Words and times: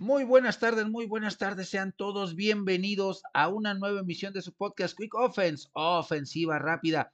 Muy 0.00 0.24
buenas 0.24 0.58
tardes, 0.58 0.88
muy 0.88 1.04
buenas 1.04 1.36
tardes. 1.36 1.68
Sean 1.68 1.92
todos 1.92 2.34
bienvenidos 2.34 3.22
a 3.34 3.48
una 3.48 3.74
nueva 3.74 4.00
emisión 4.00 4.32
de 4.32 4.40
su 4.40 4.54
podcast 4.54 4.96
Quick 4.96 5.14
Offense, 5.14 5.68
ofensiva 5.74 6.58
rápida. 6.58 7.12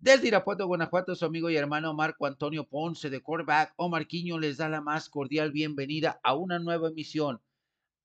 Desde 0.00 0.26
Irapuato, 0.26 0.66
Guanajuato, 0.66 1.14
su 1.14 1.24
amigo 1.24 1.50
y 1.50 1.56
hermano 1.56 1.94
Marco 1.94 2.26
Antonio 2.26 2.66
Ponce 2.66 3.10
de 3.10 3.20
Quarterback 3.20 3.74
o 3.76 3.88
Marquiño 3.88 4.40
les 4.40 4.56
da 4.56 4.68
la 4.68 4.80
más 4.80 5.08
cordial 5.08 5.52
bienvenida 5.52 6.18
a 6.24 6.34
una 6.34 6.58
nueva 6.58 6.88
emisión. 6.88 7.40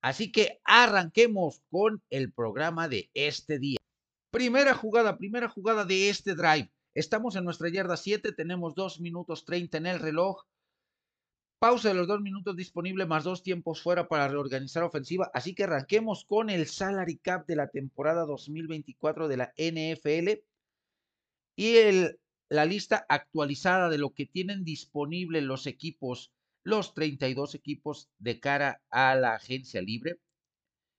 Así 0.04 0.31
que 0.31 0.61
arranquemos 0.65 1.63
con 1.71 2.03
el 2.11 2.31
programa 2.31 2.87
de 2.87 3.09
este 3.15 3.57
día. 3.57 3.79
Primera 4.29 4.75
jugada, 4.75 5.17
primera 5.17 5.49
jugada 5.49 5.83
de 5.83 6.09
este 6.09 6.35
drive. 6.35 6.71
Estamos 6.93 7.35
en 7.37 7.43
nuestra 7.43 7.69
yarda 7.69 7.97
7, 7.97 8.33
tenemos 8.33 8.75
2 8.75 8.99
minutos 8.99 9.45
30 9.45 9.79
en 9.79 9.87
el 9.87 9.99
reloj. 9.99 10.43
Pausa 11.59 11.89
de 11.89 11.95
los 11.95 12.07
dos 12.07 12.21
minutos 12.21 12.55
disponible 12.55 13.05
más 13.05 13.23
dos 13.23 13.41
tiempos 13.41 13.81
fuera 13.81 14.07
para 14.07 14.27
reorganizar 14.27 14.83
ofensiva. 14.83 15.31
Así 15.33 15.55
que 15.55 15.63
arranquemos 15.63 16.25
con 16.25 16.50
el 16.50 16.68
salary 16.68 17.18
cap 17.18 17.47
de 17.47 17.55
la 17.55 17.69
temporada 17.69 18.25
2024 18.25 19.27
de 19.27 19.37
la 19.37 19.54
NFL 19.57 20.43
y 21.55 21.75
la 22.49 22.65
lista 22.65 23.05
actualizada 23.07 23.89
de 23.89 23.97
lo 23.97 24.13
que 24.13 24.25
tienen 24.25 24.65
disponible 24.65 25.41
los 25.41 25.65
equipos, 25.65 26.33
los 26.63 26.93
32 26.93 27.55
equipos 27.55 28.10
de 28.19 28.39
cara 28.39 28.82
a 28.89 29.15
la 29.15 29.35
agencia 29.35 29.82
libre 29.82 30.19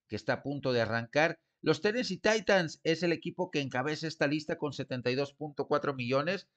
que 0.08 0.16
está 0.16 0.34
a 0.34 0.42
punto 0.42 0.72
de 0.72 0.80
arrancar. 0.80 1.38
Los 1.62 1.80
Tennessee 1.80 2.18
Titans 2.18 2.80
es 2.84 3.02
el 3.02 3.12
equipo 3.12 3.50
que 3.50 3.60
encabeza 3.60 4.06
esta 4.06 4.26
lista 4.26 4.56
con 4.56 4.72
72.4 4.72 5.94
millones 5.94 6.48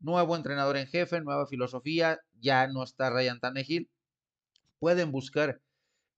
nuevo 0.00 0.36
entrenador 0.36 0.76
en 0.76 0.86
jefe, 0.86 1.20
nueva 1.20 1.46
filosofía, 1.46 2.20
ya 2.40 2.66
no 2.68 2.82
está 2.82 3.10
Ryan 3.10 3.40
Tannehill. 3.40 3.90
Pueden 4.78 5.12
buscar 5.12 5.60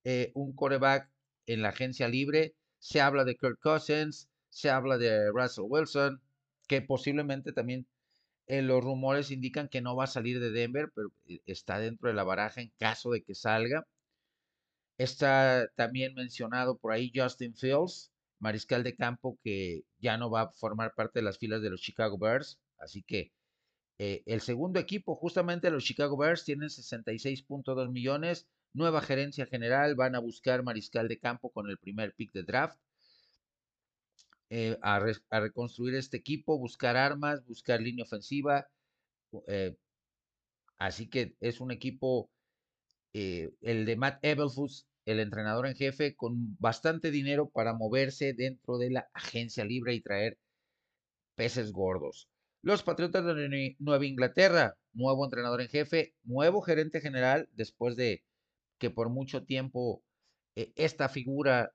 eh, 0.03 0.31
un 0.35 0.53
coreback 0.53 1.09
en 1.47 1.61
la 1.61 1.69
agencia 1.69 2.07
libre. 2.07 2.55
Se 2.79 3.01
habla 3.01 3.23
de 3.23 3.35
Kirk 3.35 3.59
Cousins, 3.59 4.29
se 4.49 4.69
habla 4.69 4.97
de 4.97 5.31
Russell 5.31 5.65
Wilson, 5.67 6.21
que 6.67 6.81
posiblemente 6.81 7.53
también 7.53 7.87
eh, 8.47 8.61
los 8.61 8.83
rumores 8.83 9.31
indican 9.31 9.67
que 9.69 9.81
no 9.81 9.95
va 9.95 10.05
a 10.05 10.07
salir 10.07 10.39
de 10.39 10.51
Denver, 10.51 10.91
pero 10.95 11.11
eh, 11.27 11.41
está 11.45 11.79
dentro 11.79 12.09
de 12.09 12.15
la 12.15 12.23
baraja 12.23 12.61
en 12.61 12.71
caso 12.77 13.11
de 13.11 13.23
que 13.23 13.35
salga. 13.35 13.85
Está 14.97 15.69
también 15.75 16.13
mencionado 16.15 16.77
por 16.77 16.91
ahí 16.91 17.11
Justin 17.13 17.55
Fields, 17.55 18.11
mariscal 18.39 18.83
de 18.83 18.95
campo, 18.95 19.37
que 19.43 19.83
ya 19.99 20.17
no 20.17 20.29
va 20.29 20.41
a 20.43 20.51
formar 20.51 20.93
parte 20.95 21.19
de 21.19 21.23
las 21.23 21.37
filas 21.37 21.61
de 21.61 21.69
los 21.69 21.81
Chicago 21.81 22.17
Bears. 22.17 22.59
Así 22.77 23.03
que 23.03 23.31
eh, 23.99 24.21
el 24.27 24.41
segundo 24.41 24.79
equipo, 24.79 25.15
justamente 25.15 25.71
los 25.71 25.83
Chicago 25.83 26.17
Bears, 26.17 26.43
tienen 26.43 26.69
66.2 26.69 27.89
millones. 27.91 28.47
Nueva 28.73 29.01
gerencia 29.01 29.45
general, 29.47 29.95
van 29.95 30.15
a 30.15 30.19
buscar 30.19 30.63
mariscal 30.63 31.07
de 31.07 31.19
campo 31.19 31.51
con 31.51 31.69
el 31.69 31.77
primer 31.79 32.13
pick 32.13 32.31
de 32.31 32.43
draft. 32.43 32.79
Eh, 34.49 34.77
a, 34.81 34.99
reconstruir 35.39 35.95
este 35.95 36.17
equipo, 36.17 36.57
buscar 36.59 36.95
armas, 36.95 37.43
buscar 37.45 37.81
línea 37.81 38.03
ofensiva. 38.03 38.67
Eh, 39.47 39.75
así 40.77 41.09
que 41.09 41.35
es 41.39 41.59
un 41.59 41.71
equipo, 41.71 42.29
el 43.13 43.85
de 43.85 43.95
Matt 43.95 44.23
Eberflus, 44.23 44.85
el 45.05 45.19
entrenador 45.19 45.65
en 45.67 45.75
jefe, 45.75 46.15
con 46.15 46.55
bastante 46.59 47.09
dinero 47.11 47.49
para 47.49 47.73
moverse 47.73 48.33
dentro 48.33 48.77
de 48.77 48.91
la 48.91 49.09
agencia 49.13 49.65
libre 49.65 49.95
y 49.95 50.01
traer 50.01 50.37
peces 51.35 51.71
gordos. 51.71 52.29
Los 52.67 52.83
Patriotas 52.83 53.23
de 53.23 53.77
Nueva 53.79 54.05
Inglaterra, 54.05 54.75
nuevo 54.91 55.23
entrenador 55.23 55.61
en 55.61 55.69
jefe, 55.69 56.13
nuevo 56.23 56.61
gerente 56.61 56.99
general, 56.99 57.47
después 57.53 57.95
de 57.95 58.25
que 58.77 58.89
por 58.89 59.09
mucho 59.09 59.45
tiempo 59.45 60.03
eh, 60.57 60.73
esta 60.75 61.07
figura 61.07 61.71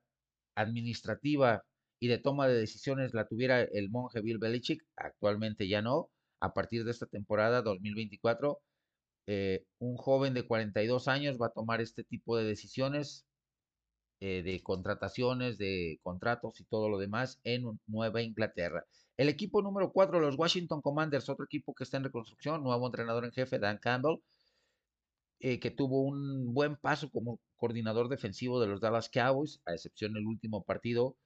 administrativa 0.53 1.65
y 1.99 2.09
de 2.09 2.19
toma 2.19 2.47
de 2.47 2.53
decisiones 2.53 3.15
la 3.15 3.27
tuviera 3.27 3.63
el 3.63 3.89
monje 3.89 4.21
Bill 4.21 4.37
Belichick, 4.37 4.85
actualmente 4.95 5.67
ya 5.67 5.81
no. 5.81 6.11
A 6.39 6.53
partir 6.53 6.85
de 6.85 6.91
esta 6.91 7.07
temporada 7.07 7.63
2024, 7.63 8.61
eh, 9.25 9.65
un 9.79 9.97
joven 9.97 10.35
de 10.35 10.45
42 10.45 11.07
años 11.07 11.39
va 11.41 11.47
a 11.47 11.53
tomar 11.53 11.81
este 11.81 12.03
tipo 12.03 12.37
de 12.37 12.43
decisiones 12.43 13.25
eh, 14.19 14.43
de 14.43 14.61
contrataciones, 14.61 15.57
de 15.57 15.99
contratos 16.03 16.59
y 16.59 16.65
todo 16.65 16.87
lo 16.87 16.99
demás 16.99 17.39
en 17.43 17.79
Nueva 17.87 18.21
Inglaterra. 18.21 18.85
El 19.17 19.29
equipo 19.29 19.61
número 19.61 19.91
4, 19.91 20.19
los 20.19 20.37
Washington 20.37 20.81
Commanders, 20.81 21.29
otro 21.29 21.45
equipo 21.45 21.73
que 21.75 21.83
está 21.83 21.97
en 21.97 22.05
reconstrucción, 22.05 22.63
nuevo 22.63 22.87
entrenador 22.87 23.25
en 23.25 23.31
jefe, 23.31 23.59
Dan 23.59 23.77
Campbell, 23.77 24.17
eh, 25.39 25.59
que 25.59 25.71
tuvo 25.71 26.01
un 26.01 26.53
buen 26.53 26.77
paso 26.77 27.09
como 27.11 27.39
coordinador 27.57 28.09
defensivo 28.09 28.59
de 28.59 28.67
los 28.67 28.81
Dallas 28.81 29.09
Cowboys, 29.09 29.61
a 29.65 29.73
excepción 29.73 30.13
del 30.13 30.25
último 30.25 30.63
partido 30.63 31.17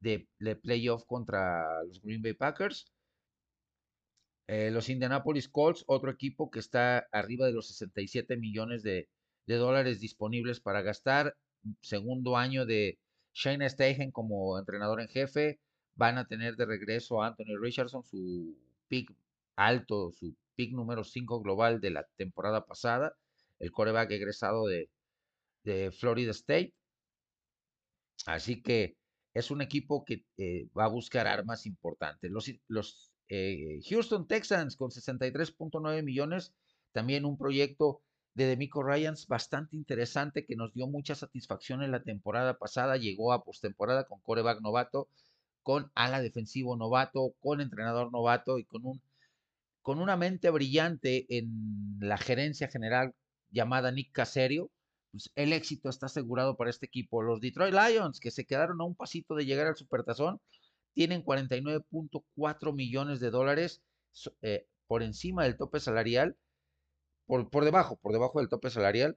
de, 0.00 0.28
playoff 0.62 1.04
contra 1.06 1.82
los 1.84 2.00
Green 2.02 2.22
Bay 2.22 2.34
Packers. 2.34 2.86
Eh, 4.46 4.70
los 4.70 4.88
Indianapolis 4.88 5.48
Colts, 5.48 5.84
otro 5.86 6.10
equipo 6.10 6.50
que 6.50 6.60
está 6.60 7.06
arriba 7.12 7.46
de 7.46 7.52
los 7.52 7.68
67 7.68 8.36
millones 8.36 8.82
de, 8.82 9.08
de 9.46 9.56
dólares 9.56 10.00
disponibles 10.00 10.60
para 10.60 10.82
gastar. 10.82 11.36
Segundo 11.80 12.36
año 12.36 12.66
de 12.66 12.98
Shane 13.32 13.68
Steichen 13.68 14.10
como 14.12 14.58
entrenador 14.58 15.00
en 15.00 15.08
jefe 15.08 15.60
van 15.96 16.18
a 16.18 16.26
tener 16.26 16.56
de 16.56 16.66
regreso 16.66 17.22
a 17.22 17.28
Anthony 17.28 17.56
Richardson, 17.60 18.02
su 18.04 18.56
pick 18.88 19.12
alto, 19.56 20.10
su 20.12 20.34
pick 20.54 20.72
número 20.72 21.04
5 21.04 21.40
global 21.40 21.80
de 21.80 21.90
la 21.90 22.04
temporada 22.16 22.64
pasada, 22.66 23.16
el 23.58 23.72
coreback 23.72 24.10
egresado 24.10 24.66
de, 24.66 24.88
Florida 25.98 26.30
State. 26.32 26.74
Así 28.26 28.62
que 28.62 28.96
es 29.32 29.50
un 29.50 29.62
equipo 29.62 30.04
que 30.04 30.26
eh, 30.36 30.68
va 30.76 30.84
a 30.84 30.88
buscar 30.88 31.26
armas 31.26 31.64
importantes. 31.64 32.30
Los, 32.30 32.50
los 32.68 33.12
eh, 33.28 33.80
Houston 33.88 34.26
Texans 34.26 34.76
con 34.76 34.90
63.9 34.90 36.02
millones, 36.02 36.52
también 36.92 37.24
un 37.24 37.38
proyecto 37.38 38.02
de 38.34 38.46
Demico 38.46 38.82
Ryans 38.82 39.26
bastante 39.26 39.76
interesante 39.76 40.44
que 40.44 40.56
nos 40.56 40.74
dio 40.74 40.86
mucha 40.86 41.14
satisfacción 41.14 41.82
en 41.82 41.92
la 41.92 42.02
temporada 42.02 42.58
pasada. 42.58 42.98
Llegó 42.98 43.32
a 43.32 43.44
postemporada 43.44 44.04
con 44.04 44.20
coreback 44.20 44.60
novato 44.60 45.08
con 45.64 45.90
ala 45.94 46.20
defensivo 46.20 46.76
novato, 46.76 47.34
con 47.40 47.60
entrenador 47.60 48.12
novato 48.12 48.58
y 48.58 48.64
con, 48.64 48.84
un, 48.84 49.02
con 49.82 49.98
una 49.98 50.16
mente 50.16 50.50
brillante 50.50 51.26
en 51.36 51.96
la 52.00 52.18
gerencia 52.18 52.68
general 52.68 53.14
llamada 53.50 53.90
Nick 53.90 54.12
Caserio, 54.12 54.70
pues 55.10 55.32
el 55.34 55.52
éxito 55.52 55.88
está 55.88 56.06
asegurado 56.06 56.56
para 56.56 56.70
este 56.70 56.86
equipo. 56.86 57.22
Los 57.22 57.40
Detroit 57.40 57.74
Lions, 57.74 58.20
que 58.20 58.30
se 58.30 58.44
quedaron 58.44 58.80
a 58.80 58.84
un 58.84 58.94
pasito 58.94 59.34
de 59.34 59.46
llegar 59.46 59.66
al 59.66 59.76
Supertazón, 59.76 60.38
tienen 60.92 61.24
49.4 61.24 62.74
millones 62.74 63.18
de 63.20 63.30
dólares 63.30 63.82
eh, 64.42 64.66
por 64.86 65.02
encima 65.02 65.44
del 65.44 65.56
tope 65.56 65.80
salarial, 65.80 66.36
por, 67.26 67.48
por 67.48 67.64
debajo, 67.64 67.96
por 67.96 68.12
debajo 68.12 68.38
del 68.38 68.50
tope 68.50 68.68
salarial. 68.68 69.16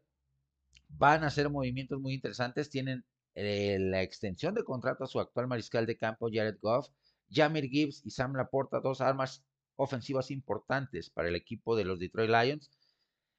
Van 0.88 1.26
a 1.26 1.28
hacer 1.28 1.50
movimientos 1.50 2.00
muy 2.00 2.14
interesantes, 2.14 2.70
tienen 2.70 3.04
eh, 3.40 3.78
la 3.80 4.02
extensión 4.02 4.56
de 4.56 4.64
contrato 4.64 5.04
a 5.04 5.08
su 5.08 5.20
actual 5.20 5.48
mariscal 5.48 5.86
de 5.86 5.96
campo, 5.96 6.28
Jared 6.32 6.58
Goff, 6.60 6.90
Jamir 7.30 7.70
Gibbs 7.70 8.02
y 8.04 8.10
Sam 8.10 8.34
Laporta, 8.34 8.80
dos 8.80 9.00
armas 9.00 9.44
ofensivas 9.76 10.32
importantes 10.32 11.12
para 11.12 11.28
el 11.28 11.36
equipo 11.36 11.76
de 11.76 11.86
los 11.86 12.00
Detroit 12.00 12.32
Lions. 12.32 12.72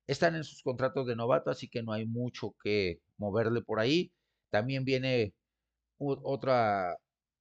Están 0.07 0.37
en 0.37 0.45
sus 0.45 0.63
contratos 0.63 1.07
de 1.09 1.17
novato, 1.17 1.51
así 1.51 1.69
que 1.69 1.83
no 1.83 1.93
hay 1.93 2.07
mucho 2.07 2.55
que 2.63 3.01
moverle 3.17 3.61
por 3.61 3.81
ahí. 3.81 4.13
También 4.51 4.85
viene 4.85 5.35
otra 5.99 6.97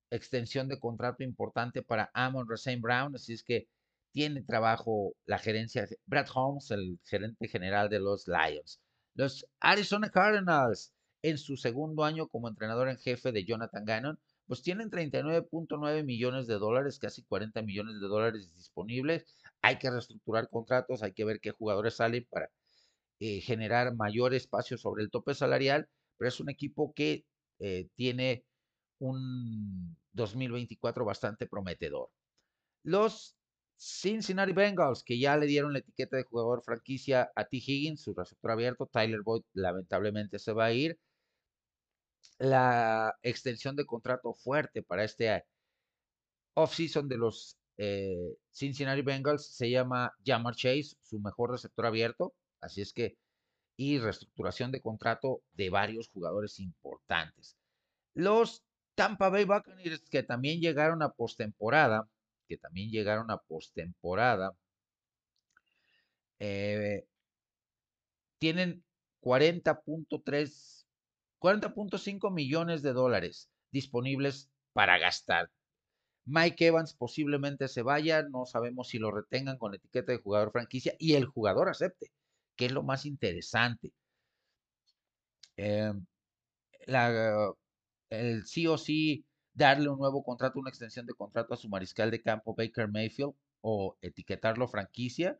extensión 0.09 0.67
de 0.67 0.79
contrato 0.79 1.23
importante 1.23 1.83
para 1.83 2.09
Amon 2.15 2.49
Racine 2.49 2.81
Brown, 2.81 3.13
así 3.15 3.33
es 3.33 3.43
que 3.43 3.67
tiene 4.13 4.41
trabajo 4.41 5.13
la 5.25 5.37
gerencia. 5.37 5.87
Brad 6.07 6.27
Holmes, 6.33 6.71
el 6.71 6.99
gerente 7.05 7.47
general 7.47 7.87
de 7.89 7.99
los 7.99 8.27
Lions. 8.27 8.81
Los 9.13 9.45
Arizona 9.59 10.09
Cardinals 10.09 10.91
en 11.21 11.37
su 11.37 11.57
segundo 11.57 12.03
año 12.03 12.27
como 12.27 12.47
entrenador 12.47 12.89
en 12.89 12.97
jefe 12.97 13.31
de 13.31 13.45
Jonathan 13.45 13.85
Gannon, 13.85 14.19
pues 14.47 14.61
tienen 14.61 14.89
39.9 14.89 16.03
millones 16.03 16.47
de 16.47 16.55
dólares, 16.55 16.99
casi 16.99 17.23
40 17.23 17.61
millones 17.63 17.99
de 17.99 18.07
dólares 18.07 18.53
disponibles. 18.55 19.25
Hay 19.61 19.77
que 19.77 19.89
reestructurar 19.91 20.49
contratos, 20.49 21.03
hay 21.03 21.13
que 21.13 21.25
ver 21.25 21.39
qué 21.41 21.51
jugadores 21.51 21.95
salen 21.95 22.25
para 22.29 22.49
eh, 23.19 23.41
generar 23.41 23.95
mayor 23.95 24.33
espacio 24.33 24.77
sobre 24.77 25.03
el 25.03 25.09
tope 25.09 25.33
salarial, 25.33 25.89
pero 26.17 26.29
es 26.29 26.39
un 26.39 26.49
equipo 26.49 26.93
que 26.93 27.25
eh, 27.59 27.89
tiene 27.95 28.45
un 28.99 29.97
2024 30.13 31.05
bastante 31.05 31.47
prometedor. 31.47 32.09
Los 32.83 33.35
Cincinnati 33.77 34.53
Bengals, 34.53 35.03
que 35.03 35.19
ya 35.19 35.37
le 35.37 35.45
dieron 35.45 35.73
la 35.73 35.79
etiqueta 35.79 36.17
de 36.17 36.23
jugador 36.23 36.63
franquicia 36.63 37.31
a 37.35 37.45
T. 37.45 37.57
Higgins, 37.57 38.01
su 38.01 38.13
receptor 38.13 38.51
abierto, 38.51 38.87
Tyler 38.87 39.21
Boyd 39.21 39.43
lamentablemente 39.53 40.39
se 40.39 40.53
va 40.53 40.65
a 40.65 40.73
ir 40.73 40.97
la 42.39 43.17
extensión 43.21 43.75
de 43.75 43.85
contrato 43.85 44.33
fuerte 44.33 44.83
para 44.83 45.03
este 45.03 45.43
off-season 46.53 47.07
de 47.07 47.17
los 47.17 47.57
eh, 47.77 48.35
Cincinnati 48.51 49.01
Bengals 49.01 49.47
se 49.55 49.69
llama 49.69 50.13
Jamar 50.25 50.55
Chase, 50.55 50.95
su 51.01 51.19
mejor 51.19 51.51
receptor 51.51 51.85
abierto. 51.85 52.33
Así 52.59 52.81
es 52.81 52.93
que 52.93 53.17
y 53.77 53.99
reestructuración 53.99 54.71
de 54.71 54.81
contrato 54.81 55.43
de 55.53 55.69
varios 55.69 56.09
jugadores 56.09 56.59
importantes. 56.59 57.55
Los 58.15 58.63
Tampa 58.95 59.29
Bay 59.29 59.45
Buccaneers, 59.45 60.09
que 60.09 60.23
también 60.23 60.59
llegaron 60.59 61.03
a 61.03 61.11
postemporada, 61.11 62.09
que 62.47 62.57
también 62.57 62.89
llegaron 62.89 63.29
a 63.29 63.37
postemporada, 63.37 64.53
eh, 66.39 67.05
tienen 68.39 68.83
40.3, 69.21 70.76
40.5 71.39 72.31
millones 72.33 72.81
de 72.81 72.93
dólares 72.93 73.49
disponibles 73.71 74.49
para 74.73 74.97
gastar. 74.97 75.51
Mike 76.25 76.67
Evans 76.67 76.93
posiblemente 76.93 77.67
se 77.67 77.81
vaya, 77.83 78.23
no 78.23 78.45
sabemos 78.45 78.89
si 78.89 78.99
lo 78.99 79.11
retengan 79.11 79.57
con 79.57 79.73
etiqueta 79.73 80.11
de 80.11 80.19
jugador 80.19 80.51
franquicia 80.51 80.93
y 80.99 81.13
el 81.13 81.25
jugador 81.25 81.69
acepte, 81.69 82.11
que 82.55 82.65
es 82.65 82.71
lo 82.73 82.83
más 82.83 83.05
interesante. 83.05 83.93
Em, 85.57 86.05
el 88.09 88.45
sí 88.45 88.67
o 88.67 88.77
sí 88.77 89.25
darle 89.53 89.89
un 89.89 89.99
nuevo 89.99 90.23
contrato, 90.23 90.59
una 90.59 90.69
extensión 90.69 91.05
de 91.05 91.13
contrato 91.13 91.53
a 91.53 91.57
su 91.57 91.69
mariscal 91.69 92.11
de 92.11 92.21
campo 92.21 92.55
Baker 92.55 92.87
Mayfield 92.89 93.33
o 93.61 93.97
etiquetarlo 94.01 94.67
franquicia, 94.67 95.39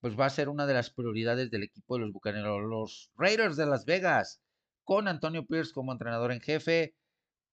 pues 0.00 0.18
va 0.18 0.26
a 0.26 0.30
ser 0.30 0.48
una 0.48 0.66
de 0.66 0.74
las 0.74 0.90
prioridades 0.90 1.50
del 1.50 1.64
equipo 1.64 1.96
de 1.96 2.02
los 2.02 2.12
Bucaneros, 2.12 2.62
los 2.62 3.10
Raiders 3.16 3.56
de 3.56 3.66
Las 3.66 3.84
Vegas, 3.84 4.40
con 4.86 5.08
Antonio 5.08 5.44
Pierce 5.44 5.72
como 5.72 5.90
entrenador 5.90 6.30
en 6.30 6.40
jefe, 6.40 6.94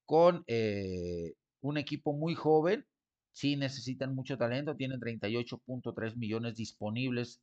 con 0.06 0.44
eh, 0.45 1.33
un 1.62 1.77
equipo 1.77 2.13
muy 2.13 2.35
joven, 2.35 2.85
sí 3.33 3.56
necesitan 3.56 4.13
mucho 4.13 4.38
talento, 4.38 4.75
tienen 4.75 5.00
38.3 5.00 6.15
millones 6.15 6.56
disponibles 6.56 7.41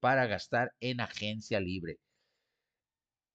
para 0.00 0.26
gastar 0.26 0.72
en 0.80 1.00
agencia 1.00 1.60
libre. 1.60 1.98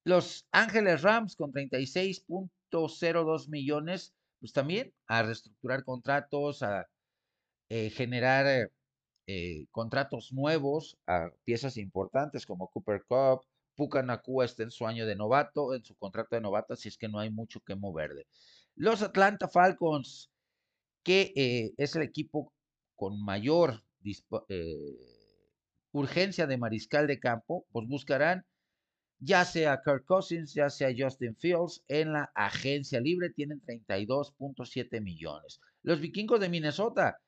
Los 0.03 0.47
Ángeles 0.51 1.03
Rams 1.03 1.35
con 1.35 1.53
36.02 1.53 3.47
millones, 3.49 4.15
pues 4.39 4.53
también 4.53 4.91
a 5.05 5.21
reestructurar 5.21 5.83
contratos, 5.83 6.63
a 6.63 6.87
eh, 7.69 7.91
generar 7.91 8.71
eh, 9.27 9.67
contratos 9.69 10.33
nuevos 10.33 10.97
a 11.05 11.29
piezas 11.43 11.77
importantes 11.77 12.47
como 12.47 12.67
Cooper 12.69 13.03
Cup, 13.07 13.41
Puka 13.77 14.01
Nakua 14.01 14.43
está 14.43 14.63
en 14.63 14.71
su 14.71 14.87
año 14.87 15.05
de 15.05 15.15
novato, 15.15 15.73
en 15.73 15.85
su 15.85 15.95
contrato 15.95 16.35
de 16.35 16.41
novato, 16.41 16.73
así 16.73 16.89
es 16.89 16.97
que 16.97 17.07
no 17.07 17.19
hay 17.19 17.29
mucho 17.29 17.61
que 17.61 17.75
moverle. 17.75 18.27
Los 18.75 19.03
Atlanta 19.03 19.47
Falcons, 19.47 20.31
que 21.03 21.31
eh, 21.35 21.73
es 21.77 21.95
el 21.95 22.01
equipo 22.01 22.53
con 22.95 23.23
mayor 23.23 23.83
eh, 24.49 24.97
urgencia 25.91 26.47
de 26.47 26.57
mariscal 26.57 27.05
de 27.05 27.19
campo, 27.19 27.65
pues 27.71 27.87
buscarán 27.87 28.45
ya 29.19 29.45
sea 29.45 29.81
Kirk 29.83 30.05
Cousins, 30.05 30.53
ya 30.53 30.69
sea 30.69 30.93
Justin 30.97 31.35
Fields, 31.35 31.83
en 31.87 32.13
la 32.13 32.31
agencia 32.35 32.99
libre 32.99 33.29
tienen 33.29 33.61
32.7 33.61 35.01
millones. 35.01 35.59
Los 35.83 35.99
vikingos 36.01 36.39
de 36.39 36.49
Minnesota, 36.49 37.19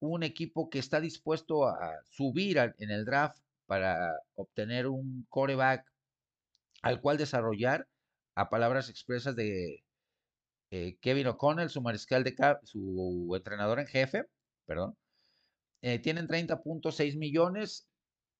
un 0.00 0.22
equipo 0.22 0.68
que 0.68 0.78
está 0.78 1.00
dispuesto 1.00 1.66
a 1.66 1.94
subir 2.10 2.58
en 2.58 2.90
el 2.90 3.04
draft 3.04 3.38
para 3.66 4.12
obtener 4.34 4.86
un 4.86 5.26
coreback 5.28 5.84
al 6.82 7.00
cual 7.00 7.18
desarrollar, 7.18 7.86
a 8.36 8.50
palabras 8.50 8.90
expresas 8.90 9.34
de 9.34 9.82
eh, 10.70 10.96
Kevin 11.00 11.28
O'Connell, 11.28 11.70
su 11.70 11.80
mariscal 11.80 12.22
de 12.24 12.34
su 12.64 13.32
entrenador 13.34 13.80
en 13.80 13.86
jefe, 13.86 14.24
perdón, 14.66 14.96
eh, 15.82 15.98
tienen 15.98 16.28
30.6 16.28 17.16
millones 17.18 17.88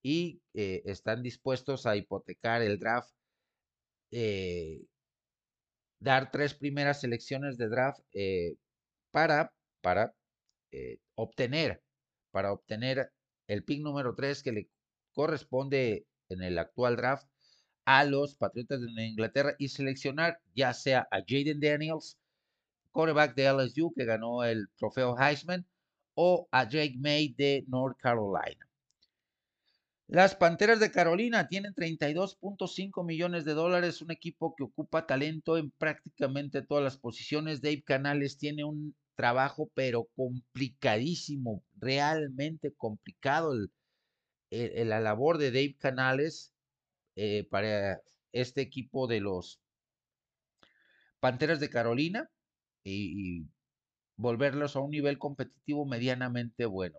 y 0.02 0.40
eh, 0.54 0.82
están 0.84 1.22
dispuestos 1.22 1.86
a 1.86 1.96
hipotecar 1.96 2.62
el 2.62 2.78
draft, 2.78 3.10
dar 6.00 6.30
tres 6.30 6.54
primeras 6.54 7.00
selecciones 7.00 7.56
de 7.58 7.68
draft 7.68 8.00
para, 9.10 9.52
para 9.80 10.14
eh, 10.72 10.98
obtener, 11.14 11.82
para 12.30 12.52
obtener 12.52 13.10
el 13.46 13.64
pick 13.64 13.80
número 13.80 14.14
3 14.14 14.42
que 14.42 14.52
le 14.52 14.68
corresponde 15.16 16.06
en 16.28 16.42
el 16.42 16.58
actual 16.58 16.96
draft 16.96 17.26
a 17.86 18.04
los 18.04 18.34
Patriotas 18.34 18.82
de 18.82 19.06
Inglaterra 19.06 19.54
y 19.58 19.68
seleccionar 19.68 20.40
ya 20.54 20.74
sea 20.74 21.08
a 21.10 21.20
Jaden 21.26 21.58
Daniels, 21.58 22.18
quarterback 22.92 23.34
de 23.34 23.46
LSU 23.46 23.94
que 23.96 24.04
ganó 24.04 24.44
el 24.44 24.68
trofeo 24.76 25.16
Heisman, 25.18 25.66
o 26.14 26.46
a 26.50 26.68
Jake 26.68 26.96
May 26.98 27.28
de 27.28 27.64
North 27.66 27.96
Carolina. 27.98 28.68
Las 30.06 30.34
Panteras 30.34 30.80
de 30.80 30.90
Carolina 30.90 31.48
tienen 31.48 31.74
32.5 31.74 33.04
millones 33.04 33.44
de 33.44 33.54
dólares, 33.54 34.02
un 34.02 34.10
equipo 34.10 34.54
que 34.54 34.64
ocupa 34.64 35.06
talento 35.06 35.56
en 35.56 35.70
prácticamente 35.70 36.62
todas 36.62 36.84
las 36.84 36.98
posiciones. 36.98 37.62
Dave 37.62 37.82
Canales 37.82 38.36
tiene 38.36 38.64
un 38.64 38.94
trabajo, 39.14 39.70
pero 39.74 40.08
complicadísimo, 40.14 41.64
realmente 41.78 42.72
complicado 42.76 43.52
el, 43.54 43.70
la 44.50 45.00
labor 45.00 45.38
de 45.38 45.50
Dave 45.50 45.76
Canales 45.78 46.52
eh, 47.16 47.46
para 47.50 48.02
este 48.32 48.60
equipo 48.60 49.06
de 49.06 49.20
los 49.20 49.58
Panteras 51.18 51.60
de 51.60 51.70
Carolina 51.70 52.30
y, 52.84 53.46
volverlos 54.18 54.76
a 54.76 54.80
un 54.80 54.90
nivel 54.90 55.18
competitivo 55.18 55.86
medianamente 55.86 56.66
bueno. 56.66 56.98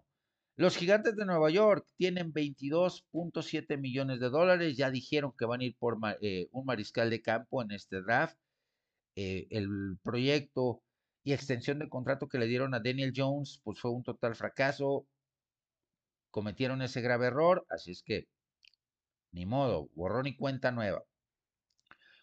Los 0.56 0.76
gigantes 0.76 1.16
de 1.16 1.26
Nueva 1.26 1.50
York 1.50 1.88
tienen 1.98 2.34
22.7 2.34 3.78
millones 3.80 4.20
de 4.20 4.30
dólares. 4.30 4.76
Ya 4.76 4.92
dijeron 4.92 5.34
que 5.38 5.46
van 5.46 5.62
a 5.62 5.66
ir 5.66 5.76
por 5.78 5.98
eh, 6.22 6.48
un 6.52 6.66
mariscal 6.66 7.10
de 7.10 7.22
campo 7.22 7.62
en 7.62 7.72
este 7.72 8.02
draft. 8.02 8.38
Eh, 9.16 9.48
el 9.52 9.98
proyecto 10.04 10.82
y 11.24 11.34
extensión 11.34 11.80
de 11.80 11.90
contrato 11.90 12.28
que 12.28 12.40
le 12.40 12.48
dieron 12.48 12.74
a 12.74 12.80
Daniel 12.80 13.14
Jones, 13.16 13.62
pues 13.64 13.80
fue 13.80 13.92
un 13.92 14.04
total 14.04 14.36
fracaso. 14.36 15.08
Cometieron 16.32 16.82
ese 16.82 17.02
grave 17.02 17.28
error, 17.28 17.66
así 17.70 17.92
es 17.92 18.04
que 18.04 18.28
ni 19.32 19.46
modo, 19.46 19.90
borrón 19.96 20.28
y 20.28 20.36
cuenta 20.36 20.72
nueva. 20.72 21.04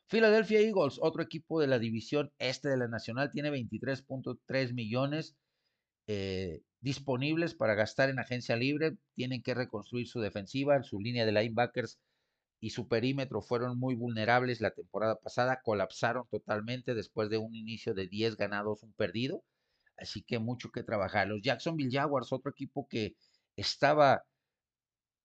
Philadelphia 0.07 0.61
Eagles, 0.61 0.99
otro 1.01 1.23
equipo 1.23 1.61
de 1.61 1.67
la 1.67 1.79
división 1.79 2.33
este 2.39 2.69
de 2.69 2.77
la 2.77 2.89
Nacional, 2.89 3.31
tiene 3.33 3.51
23.3 3.51 4.75
millones 4.75 5.37
eh, 6.07 6.61
disponibles 6.81 7.55
para 7.55 7.75
gastar 7.75 8.11
en 8.11 8.19
agencia 8.19 8.57
libre. 8.57 8.97
Tienen 9.15 9.43
que 9.43 9.55
reconstruir 9.55 10.07
su 10.07 10.21
defensiva, 10.21 10.83
su 10.83 11.01
línea 11.01 11.25
de 11.25 11.33
linebackers 11.33 11.99
y 12.61 12.71
su 12.71 12.89
perímetro 12.89 13.43
fueron 13.43 13.79
muy 13.79 13.95
vulnerables 13.95 14.61
la 14.61 14.71
temporada 14.71 15.17
pasada, 15.17 15.61
colapsaron 15.63 16.27
totalmente 16.31 16.95
después 16.95 17.29
de 17.31 17.39
un 17.39 17.55
inicio 17.55 17.95
de 17.95 18.07
10 18.07 18.37
ganados, 18.37 18.83
un 18.83 18.93
perdido, 18.95 19.45
así 19.99 20.23
que 20.23 20.39
mucho 20.39 20.71
que 20.71 20.83
trabajar. 20.83 21.29
Los 21.29 21.43
Jacksonville 21.43 21.91
Jaguars, 21.93 22.33
otro 22.33 22.51
equipo 22.51 22.87
que 22.89 23.17
estaba 23.57 24.25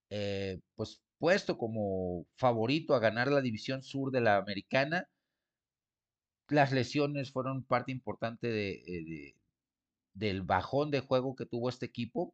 eh, 0.09 0.59
pues 0.75 1.01
puesto 1.19 1.57
como 1.57 2.25
favorito 2.37 2.95
a 2.95 2.99
ganar 2.99 3.29
la 3.29 3.41
división 3.41 3.83
sur 3.83 4.11
de 4.11 4.21
la 4.21 4.37
americana, 4.37 5.07
las 6.49 6.71
lesiones 6.71 7.31
fueron 7.31 7.63
parte 7.63 7.91
importante 7.91 8.47
de, 8.47 9.35
del 10.13 10.41
bajón 10.43 10.91
de 10.91 11.01
juego 11.01 11.35
que 11.35 11.45
tuvo 11.45 11.69
este 11.69 11.85
equipo. 11.85 12.33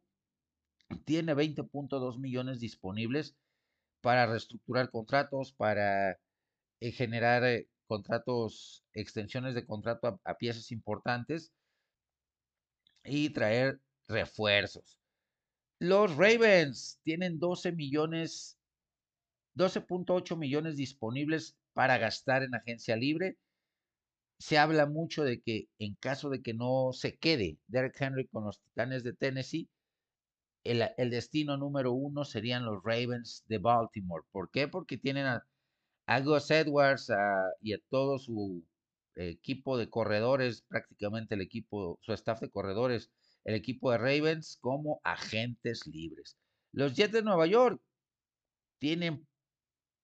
Tiene 1.04 1.34
20.2 1.34 2.18
millones 2.18 2.60
disponibles 2.60 3.36
para 4.00 4.26
reestructurar 4.26 4.90
contratos, 4.90 5.52
para 5.52 6.12
eh, 6.80 6.92
generar 6.92 7.44
eh, 7.44 7.68
contratos, 7.86 8.84
extensiones 8.92 9.54
de 9.54 9.66
contrato 9.66 10.20
a, 10.24 10.34
piezas 10.36 10.70
importantes 10.72 11.52
y 13.04 13.30
traer 13.30 13.80
refuerzos. 14.08 14.98
Los 15.78 16.16
Ravens 16.16 16.98
tienen 17.02 17.38
12 17.38 17.72
millones, 17.72 18.58
12.8 19.54 20.36
millones 20.36 20.76
disponibles 20.76 21.56
para 21.74 21.98
gastar 21.98 22.42
en 22.42 22.54
agencia 22.54 22.96
libre. 22.96 23.36
Se 24.38 24.58
habla 24.58 24.86
mucho 24.86 25.24
de 25.24 25.40
que 25.40 25.68
en 25.78 25.94
caso 25.94 26.30
de 26.30 26.42
que 26.42 26.54
no 26.54 26.92
se 26.92 27.16
quede 27.16 27.58
Derek 27.66 28.00
Henry 28.00 28.26
con 28.28 28.44
los 28.44 28.60
Titanes 28.60 29.02
de 29.02 29.12
Tennessee, 29.14 29.68
el, 30.64 31.10
destino 31.10 31.56
número 31.56 31.92
uno 31.92 32.24
serían 32.24 32.64
los 32.64 32.82
Ravens 32.82 33.44
de 33.48 33.58
Baltimore. 33.58 34.24
¿Por 34.32 34.50
qué? 34.50 34.68
Porque 34.68 34.98
tienen 34.98 35.26
a, 35.26 36.20
Gus 36.20 36.50
Edwards 36.50 37.10
y 37.60 37.74
a 37.74 37.78
todo 37.88 38.18
su 38.18 38.64
equipo 39.14 39.78
de 39.78 39.88
corredores, 39.90 40.62
prácticamente 40.62 41.34
el 41.34 41.40
equipo, 41.40 41.98
su 42.02 42.12
staff 42.12 42.40
de 42.40 42.50
corredores, 42.50 43.10
el 43.46 43.54
equipo 43.54 43.92
de 43.92 43.98
Ravens 43.98 44.58
como 44.60 45.00
agentes 45.04 45.86
libres. 45.86 46.36
Los 46.72 46.94
Jets 46.96 47.12
de 47.12 47.22
Nueva 47.22 47.46
York 47.46 47.80
tienen 48.80 49.26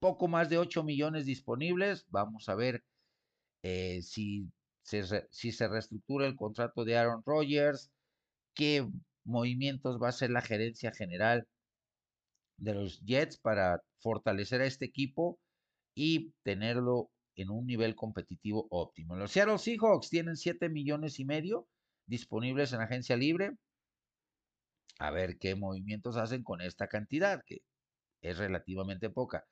poco 0.00 0.28
más 0.28 0.48
de 0.48 0.58
8 0.58 0.84
millones 0.84 1.26
disponibles. 1.26 2.06
Vamos 2.08 2.48
a 2.48 2.54
ver 2.54 2.84
eh, 3.64 4.00
si, 4.02 4.48
si 4.84 5.52
se 5.52 5.68
reestructura 5.68 6.26
el 6.26 6.36
contrato 6.36 6.84
de 6.84 6.96
Aaron 6.96 7.22
Rodgers, 7.26 7.90
qué 8.54 8.88
movimientos 9.24 10.00
va 10.00 10.08
a 10.08 10.12
ser 10.12 10.30
la 10.30 10.40
gerencia 10.40 10.92
general 10.92 11.48
de 12.58 12.74
los 12.74 13.00
Jets 13.00 13.38
para 13.38 13.82
fortalecer 13.98 14.60
a 14.60 14.66
este 14.66 14.84
equipo 14.84 15.40
y 15.96 16.32
tenerlo 16.44 17.10
en 17.34 17.50
un 17.50 17.66
nivel 17.66 17.96
competitivo 17.96 18.68
óptimo. 18.70 19.16
Los 19.16 19.32
Seattle 19.32 19.58
Seahawks 19.58 20.10
tienen 20.10 20.36
7 20.36 20.68
millones 20.68 21.18
y 21.18 21.24
medio 21.24 21.66
disponibles 22.12 22.74
en 22.74 22.82
agencia 22.82 23.16
libre. 23.16 23.52
A 24.98 25.10
ver 25.10 25.38
qué 25.38 25.54
movimientos 25.54 26.18
hacen 26.18 26.42
con 26.44 26.60
esta 26.60 26.86
cantidad, 26.86 27.42
que 27.46 27.62
es 28.20 28.36
relativamente 28.36 29.08
poca. 29.08 29.46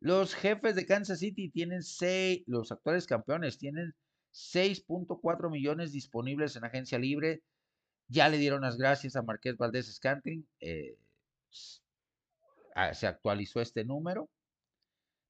Los 0.00 0.34
jefes 0.34 0.74
de 0.74 0.86
Kansas 0.86 1.18
City 1.18 1.50
tienen 1.50 1.82
6, 1.82 2.44
los 2.46 2.72
actuales 2.72 3.06
campeones 3.06 3.58
tienen 3.58 3.94
6.4 4.32 5.50
millones 5.50 5.92
disponibles 5.92 6.56
en 6.56 6.64
agencia 6.64 6.98
libre. 6.98 7.42
Ya 8.08 8.30
le 8.30 8.38
dieron 8.38 8.62
las 8.62 8.78
gracias 8.78 9.14
a 9.14 9.22
Marqués 9.22 9.58
Valdés 9.58 9.94
Scantling. 9.94 10.48
Eh, 10.60 10.96
se 11.50 13.06
actualizó 13.06 13.60
este 13.60 13.84
número. 13.84 14.30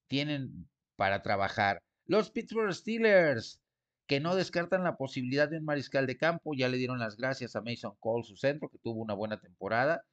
Tienen 0.06 0.70
para 0.94 1.22
trabajar. 1.22 1.82
Los 2.06 2.30
Pittsburgh 2.30 2.72
Steelers, 2.72 3.60
que 4.06 4.20
no 4.20 4.34
descartan 4.34 4.84
la 4.84 4.96
posibilidad 4.96 5.48
de 5.48 5.58
un 5.58 5.64
mariscal 5.64 6.06
de 6.06 6.16
campo, 6.16 6.54
ya 6.54 6.68
le 6.68 6.76
dieron 6.76 6.98
las 6.98 7.16
gracias 7.16 7.56
a 7.56 7.62
Mason 7.62 7.94
Cole, 8.00 8.24
su 8.24 8.36
centro, 8.36 8.68
que 8.68 8.78
tuvo 8.78 9.00
una 9.00 9.14
buena 9.14 9.40
temporada. 9.40 10.04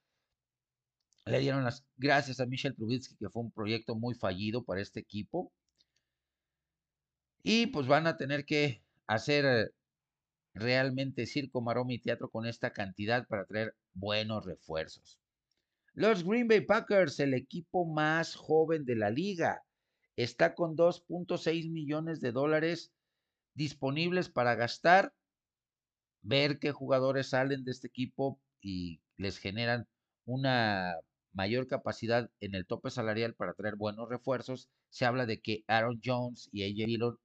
Le 1.25 1.39
dieron 1.39 1.63
las 1.63 1.85
gracias 1.97 2.39
a 2.39 2.45
Michel 2.45 2.75
Trubisky, 2.75 3.15
que 3.17 3.29
fue 3.29 3.43
un 3.43 3.51
proyecto 3.51 3.95
muy 3.95 4.15
fallido 4.15 4.63
para 4.63 4.81
este 4.81 4.99
equipo. 4.99 5.51
Y 7.43 7.67
pues 7.67 7.87
van 7.87 8.07
a 8.07 8.17
tener 8.17 8.45
que 8.45 8.83
hacer 9.07 9.73
realmente 10.53 11.25
circo, 11.25 11.61
maroma 11.61 11.93
y 11.93 11.99
teatro 11.99 12.29
con 12.29 12.45
esta 12.45 12.71
cantidad 12.71 13.27
para 13.27 13.45
traer 13.45 13.75
buenos 13.93 14.45
refuerzos. 14.45 15.19
Los 15.93 16.23
Green 16.23 16.47
Bay 16.47 16.61
Packers, 16.61 17.19
el 17.19 17.33
equipo 17.33 17.85
más 17.85 18.35
joven 18.35 18.85
de 18.85 18.95
la 18.95 19.09
liga, 19.09 19.63
está 20.15 20.53
con 20.53 20.75
2.6 20.75 21.69
millones 21.69 22.21
de 22.21 22.31
dólares 22.31 22.91
disponibles 23.53 24.29
para 24.29 24.55
gastar, 24.55 25.13
ver 26.21 26.59
qué 26.59 26.71
jugadores 26.71 27.29
salen 27.29 27.63
de 27.63 27.71
este 27.71 27.87
equipo 27.87 28.41
y 28.61 29.01
les 29.17 29.37
generan 29.37 29.87
una 30.25 30.95
mayor 31.33 31.67
capacidad 31.67 32.29
en 32.39 32.55
el 32.55 32.65
tope 32.65 32.89
salarial 32.89 33.35
para 33.35 33.53
traer 33.53 33.75
buenos 33.75 34.09
refuerzos. 34.09 34.69
Se 34.89 35.05
habla 35.05 35.25
de 35.25 35.41
que 35.41 35.63
Aaron 35.67 35.99
Jones 36.03 36.49
y 36.51 36.63
AJ 36.63 36.87
Dillon 36.87 37.17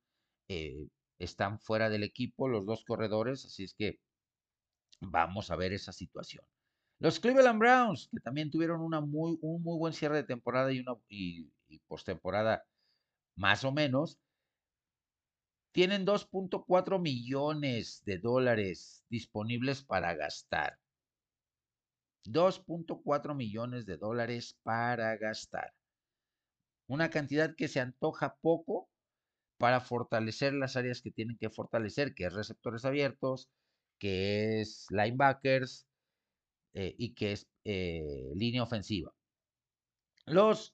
eh, 0.48 0.88
están 1.18 1.58
fuera 1.60 1.90
del 1.90 2.02
equipo, 2.02 2.48
los 2.48 2.66
dos 2.66 2.84
corredores, 2.84 3.44
así 3.44 3.64
es 3.64 3.74
que 3.74 4.00
vamos 5.00 5.50
a 5.50 5.56
ver 5.56 5.72
esa 5.72 5.92
situación. 5.92 6.44
Los 6.98 7.20
Cleveland 7.20 7.58
Browns, 7.58 8.08
que 8.12 8.20
también 8.20 8.50
tuvieron 8.50 8.80
una 8.80 9.00
muy, 9.00 9.38
un 9.42 9.62
muy 9.62 9.78
buen 9.78 9.92
cierre 9.92 10.16
de 10.16 10.24
temporada 10.24 10.72
y, 10.72 10.80
una, 10.80 10.94
y, 11.08 11.52
y 11.68 11.78
postemporada 11.80 12.64
más 13.36 13.64
o 13.64 13.72
menos, 13.72 14.18
tienen 15.74 16.06
2.4 16.06 17.00
millones 17.00 18.04
de 18.06 18.18
dólares 18.18 19.04
disponibles 19.08 19.82
para 19.82 20.14
gastar. 20.14 20.78
2.4 22.26 23.34
millones 23.34 23.84
de 23.84 23.96
dólares 23.96 24.56
para 24.62 25.16
gastar. 25.16 25.74
Una 26.86 27.10
cantidad 27.10 27.56
que 27.56 27.66
se 27.66 27.80
antoja 27.80 28.36
poco 28.40 28.88
para 29.58 29.80
fortalecer 29.80 30.54
las 30.54 30.76
áreas 30.76 31.02
que 31.02 31.10
tienen 31.10 31.36
que 31.38 31.50
fortalecer, 31.50 32.14
que 32.14 32.26
es 32.26 32.32
receptores 32.32 32.84
abiertos, 32.84 33.50
que 33.98 34.60
es 34.60 34.86
linebackers 34.90 35.88
eh, 36.74 36.94
y 36.96 37.14
que 37.14 37.32
es 37.32 37.48
eh, 37.64 38.30
línea 38.36 38.62
ofensiva. 38.62 39.12
Los 40.24 40.72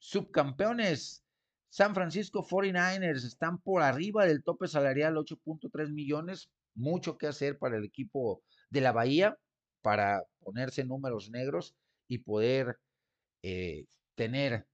subcampeones 0.00 1.24
San 1.70 1.94
Francisco 1.94 2.46
49ers 2.46 3.24
están 3.24 3.58
por 3.58 3.82
arriba 3.82 4.24
del 4.24 4.42
tope 4.42 4.68
salarial, 4.68 5.16
8.3 5.16 5.92
millones. 5.92 6.50
Mucho 6.74 7.18
que 7.18 7.26
hacer 7.26 7.58
para 7.58 7.76
el 7.76 7.84
equipo 7.84 8.42
de 8.70 8.80
la 8.80 8.92
Bahía 8.92 9.38
para 9.82 10.22
ponerse 10.40 10.84
números 10.84 11.30
negros 11.30 11.74
y 12.08 12.18
poder 12.18 12.78
eh, 13.42 13.86
tener 14.14 14.66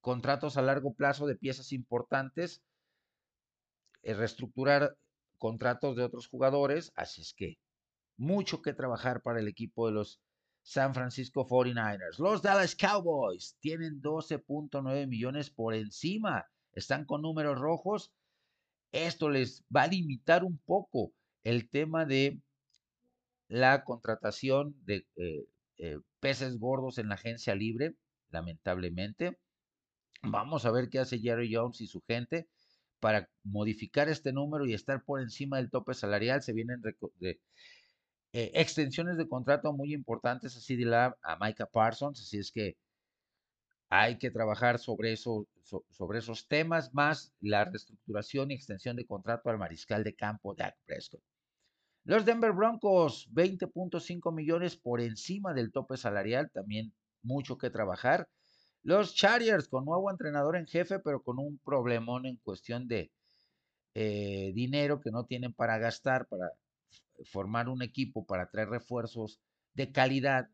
contratos 0.00 0.56
a 0.56 0.62
largo 0.62 0.94
plazo 0.94 1.26
de 1.26 1.36
piezas 1.36 1.72
importantes, 1.72 2.62
eh, 4.02 4.14
reestructurar 4.14 4.96
contratos 5.38 5.96
de 5.96 6.04
otros 6.04 6.28
jugadores. 6.28 6.92
Así 6.94 7.22
es 7.22 7.34
que 7.34 7.58
mucho 8.16 8.62
que 8.62 8.72
trabajar 8.72 9.20
para 9.22 9.40
el 9.40 9.48
equipo 9.48 9.86
de 9.86 9.92
los 9.92 10.20
San 10.66 10.94
Francisco 10.94 11.46
49ers. 11.46 12.18
Los 12.18 12.42
Dallas 12.42 12.74
Cowboys 12.74 13.56
tienen 13.60 14.02
12.9 14.02 15.06
millones 15.06 15.48
por 15.48 15.74
encima. 15.74 16.44
Están 16.72 17.04
con 17.04 17.22
números 17.22 17.56
rojos. 17.56 18.12
Esto 18.90 19.30
les 19.30 19.64
va 19.74 19.84
a 19.84 19.86
limitar 19.86 20.42
un 20.42 20.58
poco 20.58 21.12
el 21.44 21.70
tema 21.70 22.04
de 22.04 22.40
la 23.46 23.84
contratación 23.84 24.74
de 24.84 25.06
eh, 25.14 25.46
eh, 25.78 26.00
peces 26.18 26.58
gordos 26.58 26.98
en 26.98 27.10
la 27.10 27.14
agencia 27.14 27.54
libre, 27.54 27.94
lamentablemente. 28.30 29.38
Vamos 30.24 30.66
a 30.66 30.72
ver 30.72 30.88
qué 30.88 30.98
hace 30.98 31.20
Jerry 31.20 31.54
Jones 31.54 31.80
y 31.80 31.86
su 31.86 32.02
gente 32.08 32.48
para 32.98 33.30
modificar 33.44 34.08
este 34.08 34.32
número 34.32 34.66
y 34.66 34.74
estar 34.74 35.04
por 35.04 35.20
encima 35.20 35.58
del 35.58 35.70
tope 35.70 35.94
salarial. 35.94 36.42
Se 36.42 36.52
vienen 36.52 36.82
eh, 38.32 38.50
extensiones 38.54 39.16
de 39.16 39.28
contrato 39.28 39.72
muy 39.72 39.94
importantes 39.94 40.56
así 40.56 40.76
de 40.76 40.86
la 40.86 41.16
a 41.22 41.36
Micah 41.40 41.66
Parsons, 41.66 42.20
así 42.20 42.38
es 42.38 42.50
que 42.50 42.76
hay 43.88 44.18
que 44.18 44.30
trabajar 44.30 44.78
sobre, 44.78 45.12
eso, 45.12 45.46
sobre 45.90 46.18
esos 46.18 46.48
temas, 46.48 46.92
más 46.92 47.32
la 47.40 47.64
reestructuración 47.64 48.50
y 48.50 48.54
extensión 48.54 48.96
de 48.96 49.06
contrato 49.06 49.48
al 49.48 49.58
mariscal 49.58 50.02
de 50.02 50.14
campo 50.14 50.54
Dak 50.54 50.76
Prescott. 50.84 51.22
Los 52.04 52.24
Denver 52.24 52.52
Broncos, 52.52 53.28
20.5 53.32 54.32
millones 54.32 54.76
por 54.76 55.00
encima 55.00 55.54
del 55.54 55.72
tope 55.72 55.96
salarial, 55.96 56.50
también 56.52 56.92
mucho 57.22 57.58
que 57.58 57.70
trabajar. 57.70 58.28
Los 58.82 59.14
Chargers, 59.14 59.68
con 59.68 59.84
nuevo 59.84 60.10
entrenador 60.10 60.56
en 60.56 60.66
jefe, 60.66 61.00
pero 61.00 61.22
con 61.22 61.38
un 61.38 61.58
problemón 61.58 62.26
en 62.26 62.36
cuestión 62.36 62.86
de 62.86 63.10
eh, 63.94 64.52
dinero 64.54 65.00
que 65.00 65.10
no 65.10 65.24
tienen 65.24 65.52
para 65.52 65.78
gastar, 65.78 66.26
para 66.28 66.50
formar 67.24 67.68
un 67.68 67.82
equipo 67.82 68.26
para 68.26 68.48
traer 68.50 68.68
refuerzos 68.68 69.40
de 69.74 69.92
calidad 69.92 70.48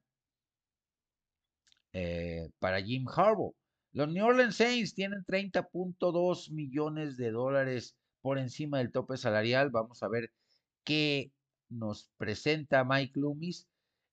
eh, 1.92 2.50
para 2.58 2.82
Jim 2.82 3.06
Harbaugh. 3.08 3.54
Los 3.92 4.08
New 4.08 4.24
Orleans 4.24 4.56
Saints 4.56 4.94
tienen 4.94 5.24
30.2 5.26 6.50
millones 6.50 7.16
de 7.16 7.30
dólares 7.30 7.96
por 8.22 8.38
encima 8.38 8.78
del 8.78 8.90
tope 8.92 9.16
salarial. 9.18 9.70
Vamos 9.70 10.02
a 10.02 10.08
ver 10.08 10.32
qué 10.84 11.30
nos 11.68 12.10
presenta 12.16 12.84
Mike 12.84 13.20
Loomis, 13.20 13.68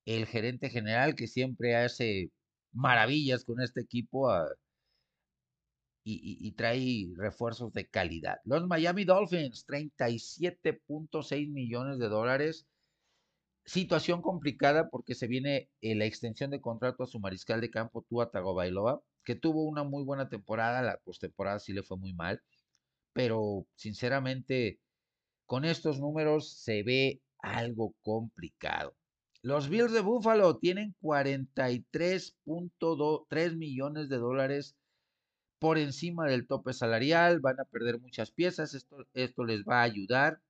el 0.05 0.25
gerente 0.25 0.69
general 0.69 1.15
que 1.15 1.27
siempre 1.27 1.75
hace 1.75 2.31
maravillas 2.73 3.45
con 3.45 3.61
este 3.61 3.81
equipo. 3.81 4.29
Y, 6.11 6.51
trae 6.53 7.11
refuerzos 7.15 7.71
de 7.73 7.87
calidad. 7.87 8.37
Los 8.45 8.67
Miami 8.67 9.05
Dolphins, 9.05 9.65
37.6 9.67 11.51
millones 11.51 11.99
de 11.99 12.09
dólares. 12.09 12.67
Situación 13.65 14.21
complicada 14.21 14.89
porque 14.89 15.15
se 15.15 15.27
viene 15.27 15.69
eh, 15.81 15.95
la 15.95 16.05
extensión 16.05 16.49
de 16.49 16.61
contrato 16.61 17.03
a 17.03 17.07
su 17.07 17.19
mariscal 17.19 17.61
de 17.61 17.69
campo, 17.69 18.05
Tua 18.09 18.31
Tagovailoa, 18.31 19.01
que 19.23 19.35
tuvo 19.35 19.63
una 19.65 19.83
muy 19.83 20.03
buena 20.03 20.29
temporada, 20.29 20.81
la 20.81 20.97
postemporada 21.03 21.59
sí 21.59 21.73
le 21.73 21.83
fue 21.83 21.97
muy 21.97 22.13
mal, 22.13 22.41
pero 23.13 23.67
sinceramente 23.75 24.79
con 25.45 25.65
estos 25.65 25.99
números 25.99 26.53
se 26.63 26.83
ve 26.83 27.21
algo 27.39 27.95
complicado. 28.01 28.95
Los 29.41 29.69
Bills 29.69 29.93
de 29.93 30.01
Buffalo 30.01 30.57
tienen 30.57 30.95
43.3 31.01 33.55
millones 33.55 34.09
de 34.09 34.17
dólares 34.17 34.75
por 35.59 35.77
encima 35.77 36.25
del 36.27 36.47
tope 36.47 36.73
salarial, 36.73 37.39
van 37.41 37.59
a 37.59 37.65
perder 37.65 37.99
muchas 37.99 38.31
piezas, 38.31 38.73
esto, 38.73 38.97
esto 39.13 39.43
les 39.45 39.63
va 39.63 39.81
a 39.81 39.83
ayudar. 39.83 40.41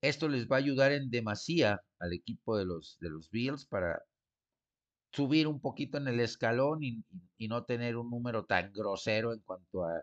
Esto 0.00 0.28
les 0.28 0.46
va 0.46 0.56
a 0.56 0.58
ayudar 0.60 0.92
en 0.92 1.10
demasía 1.10 1.82
al 1.98 2.12
equipo 2.12 2.56
de 2.56 2.64
los, 2.64 2.96
de 3.00 3.10
los 3.10 3.30
Bills 3.30 3.66
para 3.66 4.02
subir 5.12 5.46
un 5.48 5.60
poquito 5.60 5.98
en 5.98 6.08
el 6.08 6.20
escalón 6.20 6.82
y, 6.82 7.02
no 7.48 7.64
tener 7.64 7.96
un 7.96 8.10
número 8.10 8.44
tan 8.44 8.72
grosero 8.72 9.32
en 9.32 9.40
cuanto 9.40 9.84
a 9.84 10.02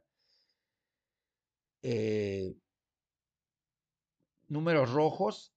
eh, 1.84 2.56
números 4.48 4.92
rojos, 4.92 5.54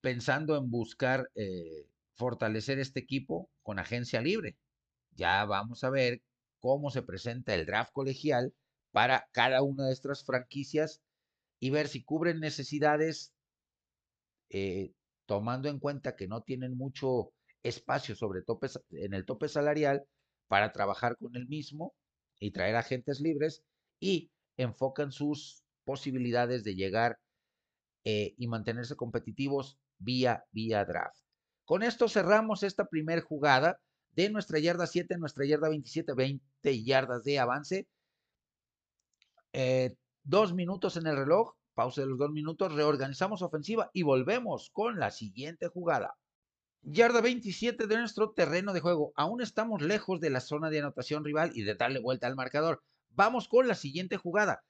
pensando 0.00 0.56
en 0.56 0.70
buscar 0.70 1.30
eh, 1.34 1.86
fortalecer 2.14 2.78
este 2.78 3.00
equipo 3.00 3.50
con 3.62 3.78
agencia 3.78 4.20
libre. 4.20 4.56
Ya 5.12 5.44
vamos 5.44 5.84
a 5.84 5.90
ver 5.90 6.22
cómo 6.62 6.90
se 6.90 7.02
presenta 7.02 7.54
el 7.56 7.66
draft 7.66 7.92
colegial 7.92 8.54
para 8.92 9.28
cada 9.32 9.62
una 9.62 9.86
de 9.86 9.92
estas 9.92 10.24
franquicias 10.24 11.02
y 11.58 11.70
ver 11.70 11.88
si 11.88 12.04
cubren 12.04 12.38
necesidades, 12.38 13.34
eh, 14.48 14.92
tomando 15.26 15.68
en 15.68 15.80
cuenta 15.80 16.14
que 16.14 16.28
no 16.28 16.42
tienen 16.42 16.76
mucho 16.76 17.32
espacio 17.64 18.14
sobre 18.14 18.42
tope, 18.42 18.68
en 18.90 19.12
el 19.12 19.24
tope 19.26 19.48
salarial 19.48 20.04
para 20.46 20.72
trabajar 20.72 21.16
con 21.18 21.34
el 21.34 21.48
mismo 21.48 21.94
y 22.38 22.52
traer 22.52 22.76
agentes 22.76 23.20
libres 23.20 23.64
y 23.98 24.30
enfocan 24.56 25.10
sus 25.10 25.64
posibilidades 25.84 26.62
de 26.62 26.76
llegar 26.76 27.18
eh, 28.04 28.34
y 28.38 28.46
mantenerse 28.46 28.94
competitivos 28.94 29.78
vía, 29.98 30.44
vía 30.52 30.84
draft. 30.84 31.18
Con 31.64 31.82
esto 31.82 32.08
cerramos 32.08 32.62
esta 32.62 32.86
primera 32.86 33.22
jugada 33.22 33.80
de 34.14 34.30
nuestra 34.30 34.58
yarda 34.58 34.86
7, 34.86 35.16
nuestra 35.18 35.44
yarda 35.46 35.68
27, 35.68 36.14
20 36.14 36.84
yardas 36.84 37.24
de 37.24 37.38
avance. 37.38 37.88
Eh, 39.52 39.96
dos 40.22 40.54
minutos 40.54 40.96
en 40.96 41.06
el 41.06 41.16
reloj, 41.16 41.54
pausa 41.74 42.02
de 42.02 42.06
los 42.06 42.18
dos 42.18 42.30
minutos, 42.30 42.74
reorganizamos 42.74 43.42
ofensiva 43.42 43.90
y 43.92 44.02
volvemos 44.02 44.70
con 44.70 44.98
la 44.98 45.10
siguiente 45.10 45.68
jugada. 45.68 46.16
Yarda 46.82 47.20
27 47.20 47.86
de 47.86 47.96
nuestro 47.96 48.32
terreno 48.32 48.72
de 48.72 48.80
juego. 48.80 49.12
Aún 49.14 49.40
estamos 49.40 49.82
lejos 49.82 50.20
de 50.20 50.30
la 50.30 50.40
zona 50.40 50.68
de 50.68 50.80
anotación 50.80 51.24
rival 51.24 51.52
y 51.54 51.62
de 51.62 51.74
darle 51.74 52.00
vuelta 52.00 52.26
al 52.26 52.34
marcador. 52.34 52.82
Vamos 53.10 53.46
con 53.46 53.68
la 53.68 53.74
siguiente 53.74 54.16
jugada. 54.16 54.64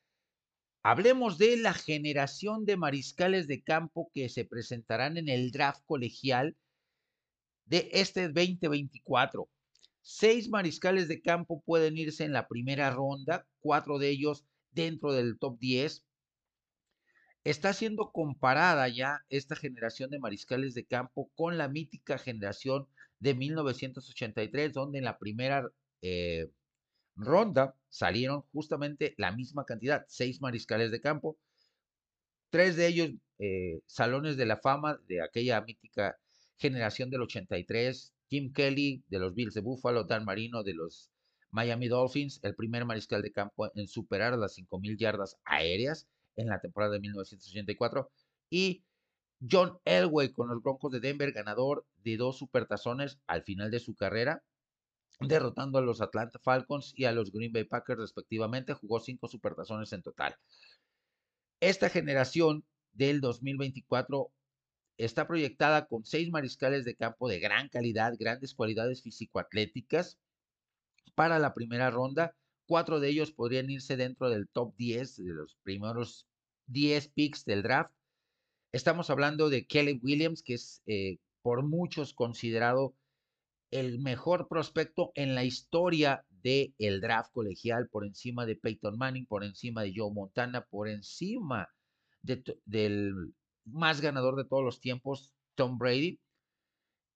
Hablemos 0.84 1.38
de 1.38 1.56
la 1.56 1.74
generación 1.74 2.64
de 2.64 2.76
mariscales 2.76 3.46
de 3.46 3.62
campo 3.62 4.10
que 4.12 4.28
se 4.28 4.44
presentarán 4.44 5.16
en 5.16 5.28
el 5.28 5.52
draft 5.52 5.82
colegial 5.86 6.56
de 7.66 7.88
este 7.92 8.28
2024. 8.28 9.48
Seis 10.02 10.48
mariscales 10.48 11.08
de 11.08 11.22
campo 11.22 11.62
pueden 11.64 11.96
irse 11.96 12.24
en 12.24 12.32
la 12.32 12.48
primera 12.48 12.90
ronda, 12.90 13.46
cuatro 13.60 13.98
de 13.98 14.10
ellos 14.10 14.44
dentro 14.72 15.12
del 15.12 15.38
top 15.38 15.58
10. 15.58 16.04
Está 17.44 17.72
siendo 17.72 18.12
comparada 18.12 18.88
ya 18.88 19.24
esta 19.28 19.56
generación 19.56 20.10
de 20.10 20.18
mariscales 20.18 20.74
de 20.74 20.84
campo 20.84 21.30
con 21.34 21.58
la 21.58 21.68
mítica 21.68 22.18
generación 22.18 22.86
de 23.18 23.34
1983, 23.34 24.72
donde 24.72 24.98
en 24.98 25.04
la 25.04 25.18
primera 25.18 25.68
eh, 26.02 26.50
ronda 27.16 27.76
salieron 27.88 28.42
justamente 28.52 29.14
la 29.18 29.32
misma 29.32 29.64
cantidad, 29.64 30.04
seis 30.08 30.40
mariscales 30.40 30.90
de 30.90 31.00
campo, 31.00 31.36
tres 32.50 32.76
de 32.76 32.86
ellos 32.86 33.10
eh, 33.38 33.80
salones 33.86 34.36
de 34.36 34.46
la 34.46 34.56
fama 34.56 35.00
de 35.08 35.22
aquella 35.22 35.60
mítica 35.60 36.18
generación 36.58 37.10
del 37.10 37.22
83, 37.22 38.12
Kim 38.28 38.52
Kelly 38.52 39.02
de 39.08 39.18
los 39.18 39.34
Bills 39.34 39.54
de 39.54 39.60
Buffalo, 39.60 40.04
Dan 40.04 40.24
Marino 40.24 40.62
de 40.62 40.74
los 40.74 41.10
Miami 41.50 41.88
Dolphins, 41.88 42.40
el 42.42 42.54
primer 42.54 42.84
mariscal 42.84 43.22
de 43.22 43.30
campo 43.30 43.70
en 43.74 43.86
superar 43.86 44.36
las 44.38 44.56
5.000 44.56 44.96
yardas 44.96 45.36
aéreas 45.44 46.08
en 46.36 46.48
la 46.48 46.60
temporada 46.60 46.94
de 46.94 47.00
1984, 47.00 48.10
y 48.48 48.82
John 49.50 49.78
Elway 49.84 50.32
con 50.32 50.48
los 50.48 50.62
Broncos 50.62 50.92
de 50.92 51.00
Denver, 51.00 51.32
ganador 51.32 51.84
de 52.04 52.16
dos 52.16 52.38
supertazones 52.38 53.18
al 53.26 53.42
final 53.42 53.70
de 53.70 53.80
su 53.80 53.94
carrera, 53.94 54.42
derrotando 55.20 55.78
a 55.78 55.82
los 55.82 56.00
Atlanta 56.00 56.38
Falcons 56.38 56.92
y 56.96 57.04
a 57.04 57.12
los 57.12 57.32
Green 57.32 57.52
Bay 57.52 57.64
Packers 57.64 58.00
respectivamente. 58.00 58.74
Jugó 58.74 59.00
cinco 59.00 59.28
supertazones 59.28 59.92
en 59.92 60.02
total. 60.02 60.36
Esta 61.60 61.88
generación 61.88 62.64
del 62.92 63.20
2024 63.20 64.30
está 65.04 65.26
proyectada 65.26 65.86
con 65.86 66.04
seis 66.04 66.30
mariscales 66.30 66.84
de 66.84 66.94
campo 66.94 67.28
de 67.28 67.40
gran 67.40 67.68
calidad, 67.68 68.14
grandes 68.18 68.54
cualidades 68.54 69.02
físico-atléticas 69.02 70.18
para 71.14 71.38
la 71.38 71.54
primera 71.54 71.90
ronda. 71.90 72.36
Cuatro 72.66 73.00
de 73.00 73.08
ellos 73.08 73.32
podrían 73.32 73.70
irse 73.70 73.96
dentro 73.96 74.30
del 74.30 74.48
top 74.48 74.74
10, 74.76 75.16
de 75.16 75.34
los 75.34 75.56
primeros 75.62 76.26
10 76.66 77.08
picks 77.08 77.44
del 77.44 77.62
draft. 77.62 77.92
Estamos 78.72 79.10
hablando 79.10 79.50
de 79.50 79.66
Kelly 79.66 80.00
Williams, 80.02 80.42
que 80.42 80.54
es 80.54 80.82
eh, 80.86 81.18
por 81.42 81.64
muchos 81.64 82.14
considerado 82.14 82.94
el 83.70 83.98
mejor 83.98 84.48
prospecto 84.48 85.12
en 85.14 85.34
la 85.34 85.44
historia 85.44 86.24
del 86.28 86.74
el 86.78 87.00
draft 87.00 87.32
colegial, 87.32 87.88
por 87.88 88.06
encima 88.06 88.46
de 88.46 88.56
Peyton 88.56 88.96
Manning, 88.96 89.26
por 89.26 89.44
encima 89.44 89.82
de 89.82 89.92
Joe 89.96 90.12
Montana, 90.12 90.64
por 90.66 90.88
encima 90.88 91.68
del 92.22 93.34
más 93.64 94.00
ganador 94.00 94.36
de 94.36 94.44
todos 94.44 94.64
los 94.64 94.80
tiempos, 94.80 95.32
Tom 95.54 95.78
Brady. 95.78 96.18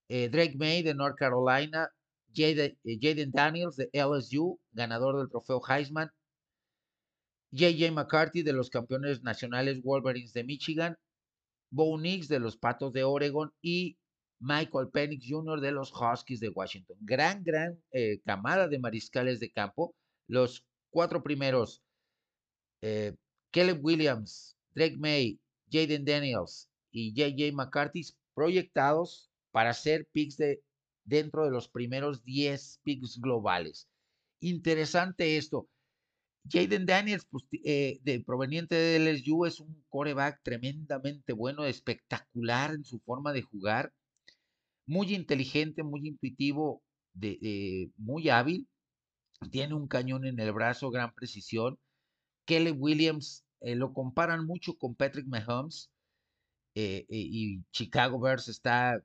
Eh, 0.08 0.28
Drake 0.28 0.56
May 0.56 0.82
de 0.82 0.94
North 0.94 1.16
Carolina, 1.16 1.90
Jaden, 2.32 2.78
eh, 2.84 3.26
Daniels 3.32 3.76
de 3.76 3.90
LSU, 3.92 4.58
ganador 4.72 5.18
del 5.18 5.28
trofeo 5.28 5.60
Heisman. 5.68 6.10
JJ 7.50 7.90
McCarthy 7.92 8.42
de 8.42 8.52
los 8.52 8.70
campeones 8.70 9.22
nacionales 9.22 9.82
Wolverines 9.82 10.32
de 10.32 10.44
Michigan. 10.44 10.96
Bo 11.70 11.98
Nix 11.98 12.28
de 12.28 12.38
los 12.38 12.56
Patos 12.56 12.92
de 12.92 13.04
Oregon 13.04 13.52
y 13.60 13.98
Michael 14.38 14.88
Penix 14.92 15.26
Jr. 15.28 15.60
de 15.60 15.72
los 15.72 15.92
Huskies 15.92 16.40
de 16.40 16.50
Washington. 16.50 16.96
Gran, 17.00 17.42
gran 17.42 17.82
eh, 17.92 18.20
camada 18.24 18.68
de 18.68 18.78
mariscales 18.78 19.40
de 19.40 19.50
campo. 19.50 19.94
Los 20.28 20.64
cuatro 20.90 21.22
primeros, 21.22 21.82
eh, 22.82 23.14
Caleb 23.50 23.84
Williams, 23.84 24.56
Drake 24.74 24.96
May, 24.98 25.40
Jaden 25.70 26.04
Daniels 26.04 26.68
y 26.90 27.12
JJ 27.12 27.52
McCarthy, 27.52 28.02
proyectados 28.34 29.30
para 29.50 29.74
ser 29.74 30.06
picks 30.12 30.36
de, 30.36 30.62
dentro 31.04 31.44
de 31.44 31.50
los 31.50 31.68
primeros 31.68 32.24
10 32.24 32.80
picks 32.82 33.18
globales. 33.20 33.88
Interesante 34.40 35.36
esto. 35.36 35.68
Jaden 36.48 36.86
Daniels, 36.86 37.26
pues, 37.28 37.44
eh, 37.64 38.00
proveniente 38.24 38.74
de 38.74 38.96
LSU, 38.96 39.46
es 39.46 39.60
un 39.60 39.84
coreback 39.88 40.40
tremendamente 40.42 41.32
bueno, 41.32 41.64
espectacular 41.64 42.74
en 42.74 42.84
su 42.84 43.00
forma 43.00 43.32
de 43.32 43.42
jugar 43.42 43.92
muy 44.86 45.14
inteligente, 45.14 45.82
muy 45.82 46.06
intuitivo, 46.06 46.82
muy 47.96 48.28
hábil. 48.28 48.68
Tiene 49.50 49.74
un 49.74 49.88
cañón 49.88 50.24
en 50.26 50.38
el 50.38 50.52
brazo, 50.52 50.90
gran 50.90 51.12
precisión. 51.14 51.78
Kelly 52.46 52.70
Williams 52.70 53.45
eh, 53.66 53.74
lo 53.74 53.92
comparan 53.92 54.46
mucho 54.46 54.78
con 54.78 54.94
Patrick 54.94 55.26
Mahomes 55.26 55.90
eh, 56.76 56.98
eh, 56.98 57.06
y 57.08 57.64
Chicago 57.72 58.20
Bears 58.20 58.46
está 58.48 59.02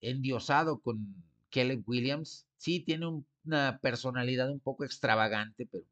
endiosado 0.00 0.80
con 0.80 1.14
Kelly 1.50 1.82
Williams. 1.86 2.46
Sí, 2.56 2.80
tiene 2.80 3.22
una 3.44 3.78
personalidad 3.82 4.50
un 4.50 4.60
poco 4.60 4.84
extravagante, 4.84 5.68
pero 5.70 5.84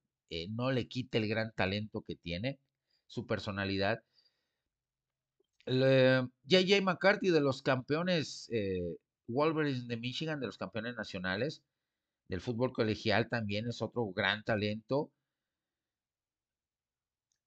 no 0.50 0.72
le 0.72 0.88
quita 0.88 1.18
el 1.18 1.28
gran 1.28 1.52
talento 1.54 2.02
que 2.02 2.16
tiene, 2.16 2.58
su 3.06 3.26
personalidad. 3.26 4.02
JJ 5.66 6.80
McCarthy 6.82 7.28
de 7.28 7.42
los 7.42 7.60
campeones 7.60 8.48
Wolverines 9.28 9.88
de 9.88 9.96
Michigan, 9.98 10.40
de 10.40 10.46
los 10.46 10.56
campeones 10.56 10.96
nacionales 10.96 11.62
del 12.28 12.40
fútbol 12.40 12.72
colegial, 12.72 13.28
también 13.28 13.68
es 13.68 13.82
otro 13.82 14.06
gran 14.06 14.42
talento. 14.42 15.10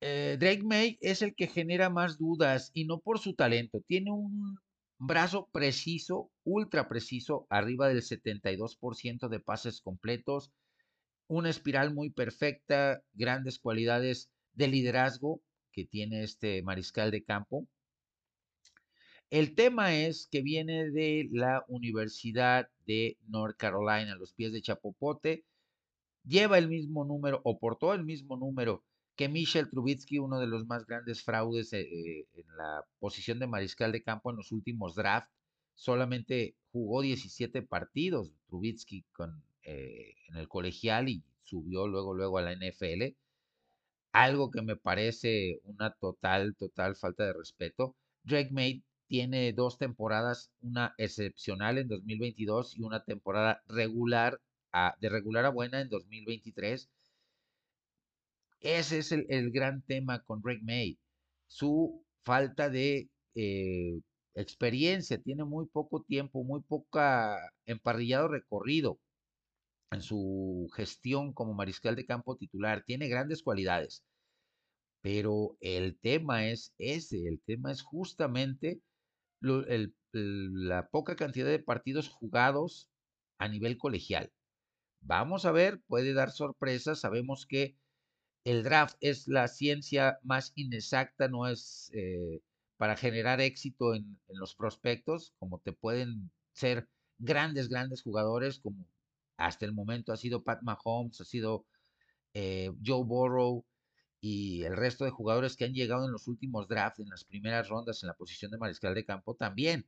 Eh, 0.05 0.35
Drake 0.37 0.63
May 0.63 0.97
es 0.99 1.21
el 1.21 1.33
que 1.33 1.47
genera 1.47 1.89
más 1.89 2.17
dudas 2.17 2.71
y 2.73 2.83
no 2.83 2.99
por 2.99 3.19
su 3.19 3.35
talento. 3.35 3.79
Tiene 3.87 4.11
un 4.11 4.57
brazo 4.97 5.47
preciso, 5.53 6.29
ultra 6.43 6.89
preciso, 6.89 7.47
arriba 7.49 7.87
del 7.87 8.01
72% 8.01 9.29
de 9.29 9.39
pases 9.39 9.79
completos, 9.79 10.51
una 11.27 11.49
espiral 11.49 11.93
muy 11.93 12.09
perfecta, 12.09 13.01
grandes 13.13 13.59
cualidades 13.59 14.29
de 14.51 14.67
liderazgo 14.67 15.41
que 15.71 15.85
tiene 15.85 16.23
este 16.23 16.61
mariscal 16.63 17.09
de 17.09 17.23
campo. 17.23 17.65
El 19.29 19.55
tema 19.55 19.95
es 19.95 20.27
que 20.29 20.41
viene 20.41 20.91
de 20.91 21.29
la 21.31 21.63
Universidad 21.69 22.67
de 22.85 23.17
North 23.29 23.55
Carolina, 23.55 24.11
a 24.11 24.17
los 24.17 24.33
pies 24.33 24.51
de 24.51 24.61
Chapopote. 24.61 25.45
Lleva 26.25 26.57
el 26.57 26.67
mismo 26.67 27.05
número, 27.05 27.39
o 27.45 27.57
portó 27.57 27.93
el 27.93 28.03
mismo 28.03 28.35
número 28.35 28.83
que 29.15 29.29
Michel 29.29 29.69
Trubitsky, 29.69 30.19
uno 30.19 30.39
de 30.39 30.47
los 30.47 30.65
más 30.65 30.85
grandes 30.85 31.23
fraudes 31.23 31.73
eh, 31.73 31.81
eh, 31.81 32.27
en 32.33 32.57
la 32.57 32.85
posición 32.99 33.39
de 33.39 33.47
mariscal 33.47 33.91
de 33.91 34.03
campo 34.03 34.31
en 34.31 34.37
los 34.37 34.51
últimos 34.51 34.95
drafts. 34.95 35.31
Solamente 35.75 36.55
jugó 36.71 37.01
17 37.01 37.61
partidos 37.63 38.31
Trubitsky 38.47 39.05
eh, 39.63 40.15
en 40.29 40.37
el 40.37 40.47
colegial 40.47 41.09
y 41.09 41.23
subió 41.43 41.87
luego, 41.87 42.13
luego 42.13 42.37
a 42.37 42.41
la 42.41 42.53
NFL. 42.53 43.15
Algo 44.11 44.51
que 44.51 44.61
me 44.61 44.75
parece 44.75 45.59
una 45.63 45.91
total, 45.91 46.55
total 46.55 46.95
falta 46.95 47.25
de 47.25 47.33
respeto. 47.33 47.95
Drake 48.23 48.51
May 48.51 48.83
tiene 49.07 49.53
dos 49.53 49.77
temporadas, 49.77 50.51
una 50.61 50.93
excepcional 50.97 51.77
en 51.77 51.87
2022 51.87 52.77
y 52.77 52.81
una 52.83 53.03
temporada 53.03 53.61
regular, 53.67 54.39
a, 54.71 54.95
de 54.99 55.09
regular 55.09 55.45
a 55.45 55.49
buena 55.49 55.81
en 55.81 55.89
2023. 55.89 56.89
Ese 58.63 58.99
es 58.99 59.11
el, 59.11 59.51
gran 59.51 59.83
tema 59.83 60.23
con 60.23 60.41
Rick 60.43 60.63
May, 60.63 60.97
su 61.47 62.05
falta 62.23 62.69
de 62.69 63.09
eh, 63.35 63.99
experiencia, 64.35 65.21
tiene 65.21 65.43
muy 65.43 65.67
poco 65.67 66.03
tiempo, 66.03 66.43
muy 66.45 66.61
poca 66.61 67.37
emparrillado 67.65 68.29
recorrido 68.29 68.99
en 69.91 70.01
su 70.01 70.69
gestión 70.75 71.33
como 71.33 71.53
mariscal 71.53 71.95
de 71.97 72.05
campo 72.05 72.37
titular, 72.37 72.83
tiene 72.85 73.09
grandes 73.09 73.43
cualidades, 73.43 74.03
pero 75.01 75.57
el 75.59 75.97
tema 75.99 76.47
es 76.47 76.73
ese, 76.77 77.27
el 77.27 77.41
tema 77.45 77.71
es 77.71 77.81
justamente 77.81 78.81
el, 79.41 79.93
la 80.13 80.87
poca 80.87 81.17
cantidad 81.17 81.47
de 81.47 81.59
partidos 81.59 82.07
jugados 82.07 82.89
a 83.39 83.49
nivel 83.49 83.77
colegial. 83.77 84.31
Vamos 85.01 85.45
a 85.45 85.51
ver, 85.51 85.81
puede 85.87 86.13
dar 86.13 86.31
sorpresas. 86.31 87.01
Sabemos 87.01 87.45
que 87.45 87.75
el 88.43 88.63
draft 88.63 88.97
es 88.99 89.27
la 89.27 89.47
ciencia 89.47 90.19
más 90.23 90.51
inexacta, 90.55 91.27
no 91.27 91.47
es 91.47 91.91
eh, 91.93 92.41
para 92.77 92.97
generar 92.97 93.39
éxito 93.41 93.93
en, 93.95 94.19
los 94.27 94.55
prospectos, 94.55 95.33
como 95.39 95.59
te 95.59 95.71
pueden 95.73 96.31
ser 96.51 96.89
grandes, 97.17 97.69
grandes 97.69 98.01
jugadores, 98.01 98.59
como 98.59 98.85
hasta 99.37 99.65
el 99.65 99.73
momento 99.73 100.11
ha 100.11 100.17
sido 100.17 100.43
Pat 100.43 100.61
Mahomes, 100.63 101.21
ha 101.21 101.25
sido 101.25 101.65
eh, 102.33 102.71
Joe 102.85 103.03
Burrow 103.05 103.65
y 104.21 104.63
el 104.63 104.75
resto 104.75 105.05
de 105.05 105.11
jugadores 105.11 105.55
que 105.55 105.65
han 105.65 105.73
llegado 105.73 106.05
en 106.05 106.11
los 106.11 106.27
últimos 106.27 106.67
drafts, 106.67 106.99
en 106.99 107.09
las 107.09 107.23
primeras 107.25 107.69
rondas 107.69 108.03
en 108.03 108.07
la 108.07 108.15
posición 108.15 108.51
de 108.51 108.57
mariscal 108.57 108.93
de 108.93 109.05
campo 109.05 109.35
también. 109.35 109.87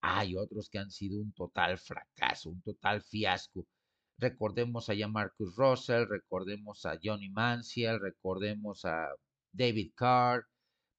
Hay 0.00 0.36
otros 0.36 0.68
que 0.70 0.78
han 0.78 0.90
sido 0.90 1.20
un 1.20 1.32
total 1.32 1.78
fracaso, 1.78 2.50
un 2.50 2.62
total 2.62 3.02
fiasco. 3.02 3.66
Recordemos 4.18 4.88
a 4.88 4.94
Marcus 5.08 5.54
Russell, 5.56 6.06
recordemos 6.08 6.86
a 6.86 6.98
Johnny 7.02 7.28
Manziel, 7.28 8.00
recordemos 8.00 8.84
a 8.86 9.08
David 9.52 9.92
Carr, 9.94 10.46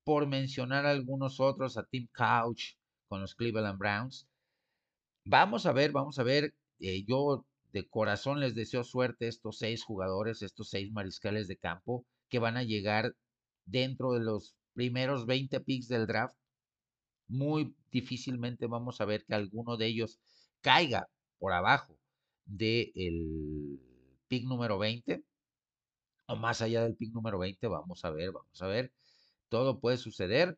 por 0.03 0.27
mencionar 0.27 0.85
algunos 0.85 1.39
otros, 1.39 1.77
a 1.77 1.83
Tim 1.83 2.07
Couch 2.13 2.75
con 3.07 3.21
los 3.21 3.33
Cleveland 3.33 3.79
Browns. 3.79 4.27
Vamos 5.25 5.65
a 5.65 5.73
ver, 5.73 5.91
vamos 5.91 6.19
a 6.19 6.23
ver. 6.23 6.53
Eh, 6.79 7.05
yo 7.05 7.45
de 7.73 7.87
corazón 7.89 8.39
les 8.39 8.53
deseo 8.53 8.83
suerte 8.83 9.25
a 9.25 9.29
estos 9.29 9.57
seis 9.57 9.83
jugadores, 9.83 10.43
estos 10.43 10.69
seis 10.69 10.91
mariscales 10.91 11.47
de 11.47 11.57
campo 11.57 12.05
que 12.29 12.37
van 12.39 12.55
a 12.55 12.63
llegar 12.63 13.15
dentro 13.65 14.13
de 14.13 14.19
los 14.19 14.55
primeros 14.73 15.25
20 15.25 15.59
picks 15.61 15.87
del 15.87 16.05
draft. 16.05 16.37
Muy 17.27 17.75
difícilmente 17.91 18.67
vamos 18.67 19.01
a 19.01 19.05
ver 19.05 19.25
que 19.25 19.33
alguno 19.33 19.75
de 19.75 19.87
ellos 19.87 20.19
caiga 20.61 21.09
por 21.39 21.53
abajo 21.53 21.96
del 22.47 23.79
pick 24.27 24.45
número 24.45 24.77
20 24.77 25.23
o 26.27 26.35
más 26.35 26.61
allá 26.61 26.83
del 26.83 26.95
pick 26.95 27.13
número 27.13 27.39
20. 27.39 27.67
Vamos 27.67 28.03
a 28.05 28.09
ver, 28.11 28.31
vamos 28.31 28.61
a 28.61 28.67
ver. 28.67 28.91
Todo 29.49 29.79
puede 29.79 29.97
suceder. 29.97 30.57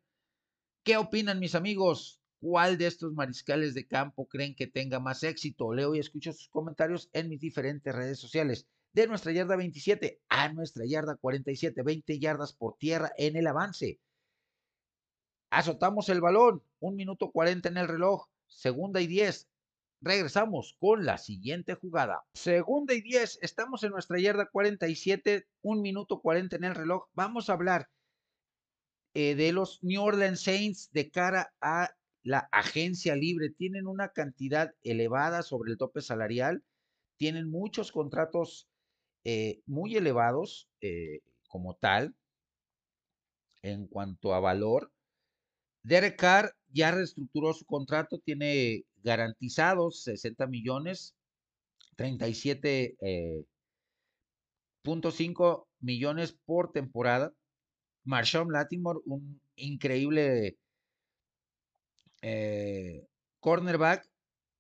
¿Qué 0.84 0.98
opinan 0.98 1.40
mis 1.40 1.56
amigos? 1.56 2.22
¿Cuál 2.40 2.78
de 2.78 2.88
estos 2.88 3.14
mariscales 3.14 3.74
de 3.74 3.86
campo 3.86 4.28
creen 4.28 4.56
que 4.56 4.68
tenga 4.68 5.00
más 5.00 5.24
éxito? 5.24 5.74
Leo 5.74 5.94
y 5.94 6.00
escucho 6.00 6.32
sus 6.32 6.48
comentarios 6.48 7.10
en 7.14 7.30
mis 7.30 7.42
diferentes 7.42 7.94
redes 7.94 8.20
sociales. 8.20 8.66
De 8.94 9.08
nuestra 9.08 9.32
yarda 9.32 9.56
27 9.56 10.22
a 10.30 10.52
nuestra 10.54 10.86
yarda 10.86 11.16
47, 11.18 11.84
20 11.84 12.20
yardas 12.20 12.54
por 12.54 12.78
tierra 12.78 13.12
en 13.18 13.36
el 13.36 13.46
avance. 13.46 14.00
Azotamos 15.52 16.10
el 16.10 16.22
balón, 16.22 16.64
un 16.80 16.96
minuto 16.96 17.32
40 17.32 17.70
en 17.70 17.78
el 17.78 17.88
reloj, 17.88 18.28
segunda 18.48 19.02
y 19.02 19.08
10, 19.08 19.49
regresamos 20.02 20.76
con 20.80 21.06
la 21.06 21.18
siguiente 21.18 21.76
jugada. 21.76 22.24
Segunda 22.34 22.94
y 22.94 23.02
10, 23.02 23.40
estamos 23.42 23.84
en 23.84 23.92
nuestra 23.92 24.20
yarda 24.20 24.50
47, 24.52 25.48
un 25.62 25.82
minuto 25.82 26.22
40 26.22 26.56
en 26.56 26.64
el 26.64 26.76
reloj. 26.76 27.08
Vamos 27.14 27.50
a 27.50 27.54
hablar 27.54 27.90
eh, 29.14 29.36
de 29.36 29.52
los 29.52 29.84
New 29.84 30.02
Orleans 30.02 30.42
Saints 30.42 30.90
de 30.92 31.10
cara 31.10 31.54
a 31.62 31.90
la 32.24 32.48
agencia 32.52 33.16
libre. 33.16 33.50
Tienen 33.50 33.88
una 33.88 34.10
cantidad 34.10 34.74
elevada 34.84 35.42
sobre 35.42 35.72
el 35.72 35.78
tope 35.78 36.02
salarial, 36.02 36.64
tienen 37.18 37.50
muchos 37.50 37.92
contratos 37.92 38.70
eh, 39.26 39.62
muy 39.66 39.96
elevados 39.98 40.70
eh, 40.82 41.22
como 41.50 41.76
tal 41.76 42.16
en 43.62 43.88
cuanto 43.88 44.34
a 44.34 44.40
valor. 44.40 44.94
Derek 45.84 46.18
Carr 46.18 46.56
ya 46.72 46.92
reestructuró 46.92 47.54
su 47.54 47.66
contrato, 47.66 48.20
tiene 48.20 48.84
garantizados 49.04 50.04
60 50.04 50.48
millones, 50.48 51.16
37.5 51.98 52.98
eh, 53.02 53.46
millones 55.80 56.38
por 56.46 56.72
temporada. 56.72 57.34
Marshawn 58.04 58.52
Latimore, 58.52 59.00
un 59.06 59.42
increíble 59.56 60.58
eh, 62.22 63.06
cornerback, 63.40 64.10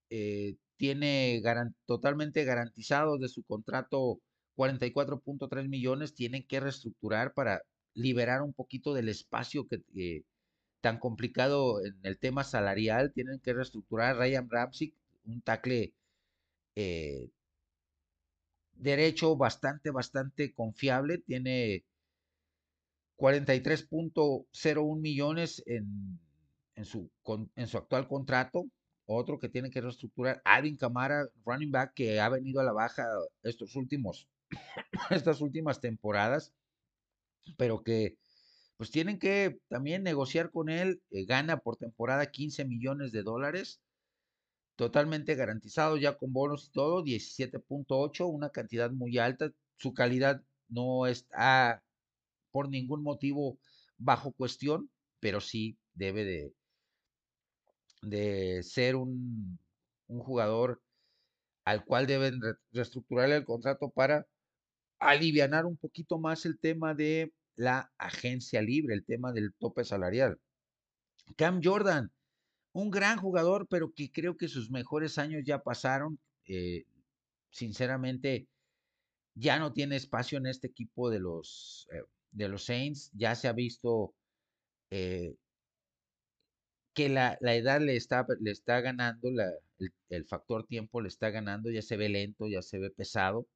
eh, 0.09 0.55
tiene 0.77 1.41
totalmente 1.85 2.43
garantizados 2.45 3.19
de 3.19 3.27
su 3.27 3.43
contrato 3.43 4.19
44.3 4.55 5.67
millones, 5.67 6.13
tienen 6.13 6.45
que 6.45 6.59
reestructurar 6.59 7.33
para 7.33 7.61
liberar 7.93 8.41
un 8.41 8.53
poquito 8.53 8.93
del 8.93 9.09
espacio 9.09 9.67
que, 9.67 10.23
tan 10.81 10.99
complicado 10.99 11.83
en 11.83 11.97
el 12.03 12.17
tema 12.17 12.43
salarial, 12.43 13.11
tienen 13.13 13.39
que 13.39 13.53
reestructurar 13.53 14.17
Ryan 14.17 14.49
Ramsey, 14.49 14.93
un 15.25 15.41
tackle 15.41 15.93
eh, 16.75 17.29
derecho 18.73 19.35
bastante, 19.35 19.91
bastante 19.91 20.53
confiable, 20.53 21.17
tiene 21.19 21.83
43.01 23.17 24.99
millones 24.99 25.61
en, 25.65 26.19
en, 26.75 26.85
su, 26.85 27.11
en 27.55 27.67
su 27.67 27.77
actual 27.77 28.07
contrato. 28.07 28.65
Otro 29.05 29.39
que 29.39 29.49
tiene 29.49 29.71
que 29.71 29.81
reestructurar, 29.81 30.41
Alvin 30.45 30.77
Camara, 30.77 31.27
running 31.43 31.71
back, 31.71 31.93
que 31.95 32.19
ha 32.19 32.29
venido 32.29 32.61
a 32.61 32.63
la 32.63 32.73
baja 32.73 33.05
estos 33.43 33.75
últimos, 33.75 34.27
estas 35.09 35.41
últimas 35.41 35.81
temporadas, 35.81 36.53
pero 37.57 37.83
que 37.83 38.17
pues 38.79 38.91
tienen 38.91 39.19
que 39.19 39.59
también 39.67 40.03
negociar 40.03 40.51
con 40.51 40.69
él, 40.69 41.03
eh, 41.11 41.25
gana 41.25 41.57
por 41.57 41.75
temporada 41.75 42.31
15 42.31 42.63
millones 42.63 43.11
de 43.11 43.23
dólares, 43.23 43.81
totalmente 44.77 45.35
garantizado 45.35 45.97
ya 45.97 46.17
con 46.17 46.31
bonos 46.31 46.67
y 46.67 46.71
todo, 46.71 47.03
17.8, 47.03 48.25
una 48.25 48.51
cantidad 48.51 48.89
muy 48.89 49.17
alta, 49.17 49.51
su 49.75 49.93
calidad 49.93 50.41
no 50.69 51.07
está 51.07 51.83
por 52.51 52.69
ningún 52.69 53.03
motivo 53.03 53.59
bajo 53.97 54.31
cuestión, 54.31 54.89
pero 55.19 55.41
sí 55.41 55.77
debe 55.93 56.23
de, 56.23 56.53
de 58.01 58.63
ser 58.63 58.95
un, 58.95 59.59
un 60.07 60.19
jugador 60.21 60.81
al 61.65 61.83
cual 61.83 62.07
deben 62.07 62.39
reestructurar 62.71 63.29
el 63.29 63.43
contrato 63.43 63.89
para 63.89 64.25
aliviar 64.99 65.65
un 65.65 65.75
poquito 65.75 66.17
más 66.17 66.45
el 66.45 66.57
tema 66.57 66.93
de 66.93 67.33
la 67.59 67.91
agencia 67.97 68.61
libre, 68.61 68.95
el 68.95 69.03
tema 69.03 69.33
del 69.33 69.53
tope 69.53 69.83
salarial. 69.83 70.39
Cam 71.35 71.59
Jordan, 71.61 72.09
un 72.71 72.89
gran 72.89 73.17
jugador, 73.17 73.67
pero 73.69 73.91
que 73.93 74.09
creo 74.11 74.37
que 74.37 74.47
sus 74.47 74.71
mejores 74.71 75.17
años 75.17 75.43
ya 75.45 75.61
pasaron. 75.61 76.17
Eh, 76.45 76.85
sinceramente, 77.49 78.47
ya 79.35 79.59
no 79.59 79.73
tiene 79.73 79.97
espacio 79.97 80.37
en 80.37 80.47
este 80.47 80.67
equipo 80.67 81.09
de 81.09 81.19
los, 81.19 81.85
eh, 81.91 82.01
de 82.31 82.47
los 82.47 82.63
Saints. 82.63 83.11
Ya 83.13 83.35
se 83.35 83.49
ha 83.49 83.53
visto 83.53 84.13
eh, 84.89 85.35
que 86.93 87.09
la, 87.09 87.37
edad 87.41 87.81
le 87.81 87.97
está, 87.97 88.25
le 88.39 88.51
está 88.51 88.79
ganando, 88.79 89.29
el 90.09 90.25
factor 90.25 90.65
tiempo 90.65 91.01
le 91.01 91.09
está 91.09 91.29
ganando, 91.29 91.69
ya 91.69 91.81
se 91.81 91.97
ve 91.97 92.07
lento, 92.07 92.47
ya 92.47 92.61
se 92.61 92.79
ve 92.79 92.89
pesado. 92.89 93.47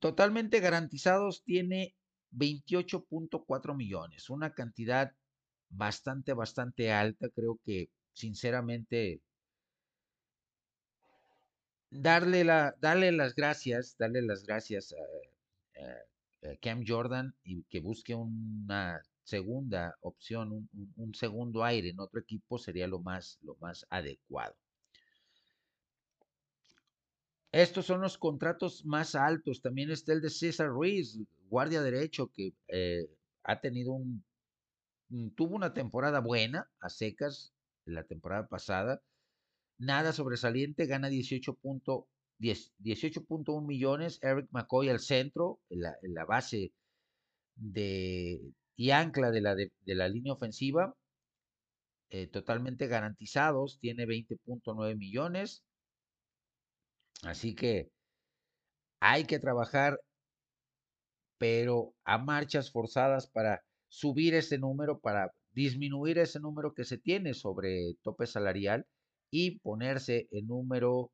Totalmente 0.00 0.60
garantizados 0.60 1.42
tiene 1.44 1.94
28.4 2.32 3.74
millones, 3.74 4.28
una 4.30 4.52
cantidad 4.52 5.12
bastante, 5.70 6.34
bastante 6.34 6.92
alta. 6.92 7.28
Creo 7.30 7.58
que, 7.64 7.90
sinceramente, 8.12 9.22
darle, 11.90 12.44
la, 12.44 12.74
darle 12.80 13.12
las 13.12 13.34
gracias, 13.34 13.96
darle 13.98 14.22
las 14.22 14.44
gracias 14.44 14.92
a, 14.92 14.96
Cam 16.62 16.84
Jordan 16.86 17.34
y 17.42 17.64
que 17.64 17.80
busque 17.80 18.14
una 18.14 19.02
segunda 19.24 19.96
opción, 20.00 20.52
un, 20.52 20.92
un, 20.96 21.14
segundo 21.14 21.64
aire 21.64 21.90
en 21.90 21.98
otro 21.98 22.20
equipo 22.20 22.56
sería 22.58 22.86
lo 22.86 23.00
más, 23.00 23.38
lo 23.42 23.56
más 23.56 23.84
adecuado. 23.90 24.54
Estos 27.56 27.86
son 27.86 28.02
los 28.02 28.18
contratos 28.18 28.84
más 28.84 29.14
altos. 29.14 29.62
También 29.62 29.90
está 29.90 30.12
el 30.12 30.20
de 30.20 30.28
César 30.28 30.68
Ruiz, 30.68 31.18
guardia 31.48 31.80
derecho, 31.80 32.30
que 32.30 32.52
eh, 32.68 33.08
ha 33.44 33.60
tenido 33.60 33.94
un, 33.94 34.22
mm, 35.08 35.30
tuvo 35.30 35.56
una 35.56 35.72
temporada 35.72 36.20
buena 36.20 36.68
a 36.80 36.90
secas 36.90 37.54
la 37.86 38.04
temporada 38.04 38.46
pasada. 38.46 39.00
Nada 39.78 40.12
sobresaliente, 40.12 40.84
gana 40.84 41.08
18.1 41.08 43.66
millones. 43.66 44.18
Eric 44.20 44.48
McCoy 44.50 44.90
al 44.90 45.00
centro, 45.00 45.58
en 45.70 45.80
la, 45.80 46.24
base 46.26 46.74
de, 47.54 48.52
y 48.76 48.90
ancla 48.90 49.30
de 49.30 49.40
la, 49.40 49.54
de, 49.54 49.72
la 49.86 50.08
línea 50.08 50.34
ofensiva, 50.34 50.94
eh, 52.10 52.26
totalmente 52.26 52.86
garantizados, 52.86 53.78
tiene 53.80 54.04
20.9 54.04 54.94
millones. 54.98 55.64
Así 57.22 57.54
que 57.54 57.90
hay 59.00 59.24
que 59.24 59.38
trabajar, 59.38 59.98
pero 61.38 61.94
a 62.04 62.18
marchas 62.18 62.70
forzadas 62.70 63.26
para 63.28 63.62
subir 63.88 64.34
ese 64.34 64.58
número, 64.58 65.00
para 65.00 65.32
disminuir 65.52 66.18
ese 66.18 66.40
número 66.40 66.74
que 66.74 66.84
se 66.84 66.98
tiene 66.98 67.34
sobre 67.34 67.94
tope 68.02 68.26
salarial 68.26 68.86
y 69.30 69.58
ponerse 69.60 70.28
en 70.30 70.46
número 70.46 71.10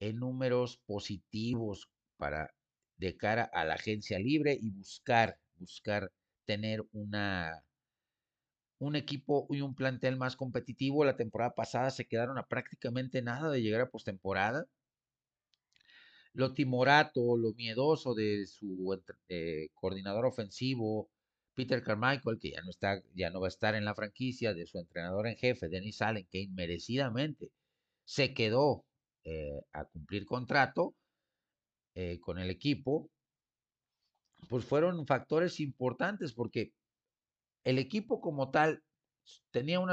en 0.00 0.16
números 0.16 0.78
positivos 0.86 1.88
para 2.16 2.54
de 2.96 3.16
cara 3.16 3.50
a 3.52 3.64
la 3.64 3.74
agencia 3.74 4.18
libre 4.18 4.58
y 4.60 4.70
buscar 4.70 5.38
buscar 5.56 6.10
tener 6.46 6.84
una 6.92 7.64
un 8.80 8.96
equipo 8.96 9.46
y 9.50 9.60
un 9.60 9.74
plantel 9.74 10.16
más 10.16 10.36
competitivo. 10.36 11.04
La 11.04 11.16
temporada 11.16 11.54
pasada 11.54 11.90
se 11.90 12.06
quedaron 12.06 12.38
a 12.38 12.46
prácticamente 12.46 13.22
nada 13.22 13.50
de 13.50 13.62
llegar 13.62 13.80
a 13.82 13.90
postemporada. 13.90 14.66
Lo 16.32 16.54
timorato, 16.54 17.36
lo 17.36 17.52
miedoso 17.54 18.14
de 18.14 18.46
su 18.46 18.96
eh, 19.28 19.68
coordinador 19.74 20.26
ofensivo, 20.26 21.08
Peter 21.54 21.82
Carmichael, 21.82 22.38
que 22.40 22.52
ya 22.52 22.62
no, 22.62 22.70
está, 22.70 23.02
ya 23.14 23.30
no 23.30 23.40
va 23.40 23.48
a 23.48 23.48
estar 23.48 23.74
en 23.74 23.84
la 23.84 23.94
franquicia, 23.94 24.54
de 24.54 24.66
su 24.66 24.78
entrenador 24.78 25.26
en 25.26 25.36
jefe, 25.36 25.68
Dennis 25.68 26.00
Allen, 26.02 26.26
que 26.30 26.38
inmerecidamente 26.38 27.50
se 28.04 28.32
quedó 28.32 28.84
eh, 29.24 29.60
a 29.72 29.84
cumplir 29.86 30.24
contrato 30.24 30.94
eh, 31.94 32.20
con 32.20 32.38
el 32.38 32.48
equipo, 32.48 33.10
pues 34.48 34.64
fueron 34.64 35.04
factores 35.06 35.58
importantes 35.58 36.32
porque 36.32 36.72
el 37.64 37.78
equipo 37.78 38.20
como 38.20 38.50
tal 38.50 38.84
tenía 39.50 39.80
una 39.80 39.92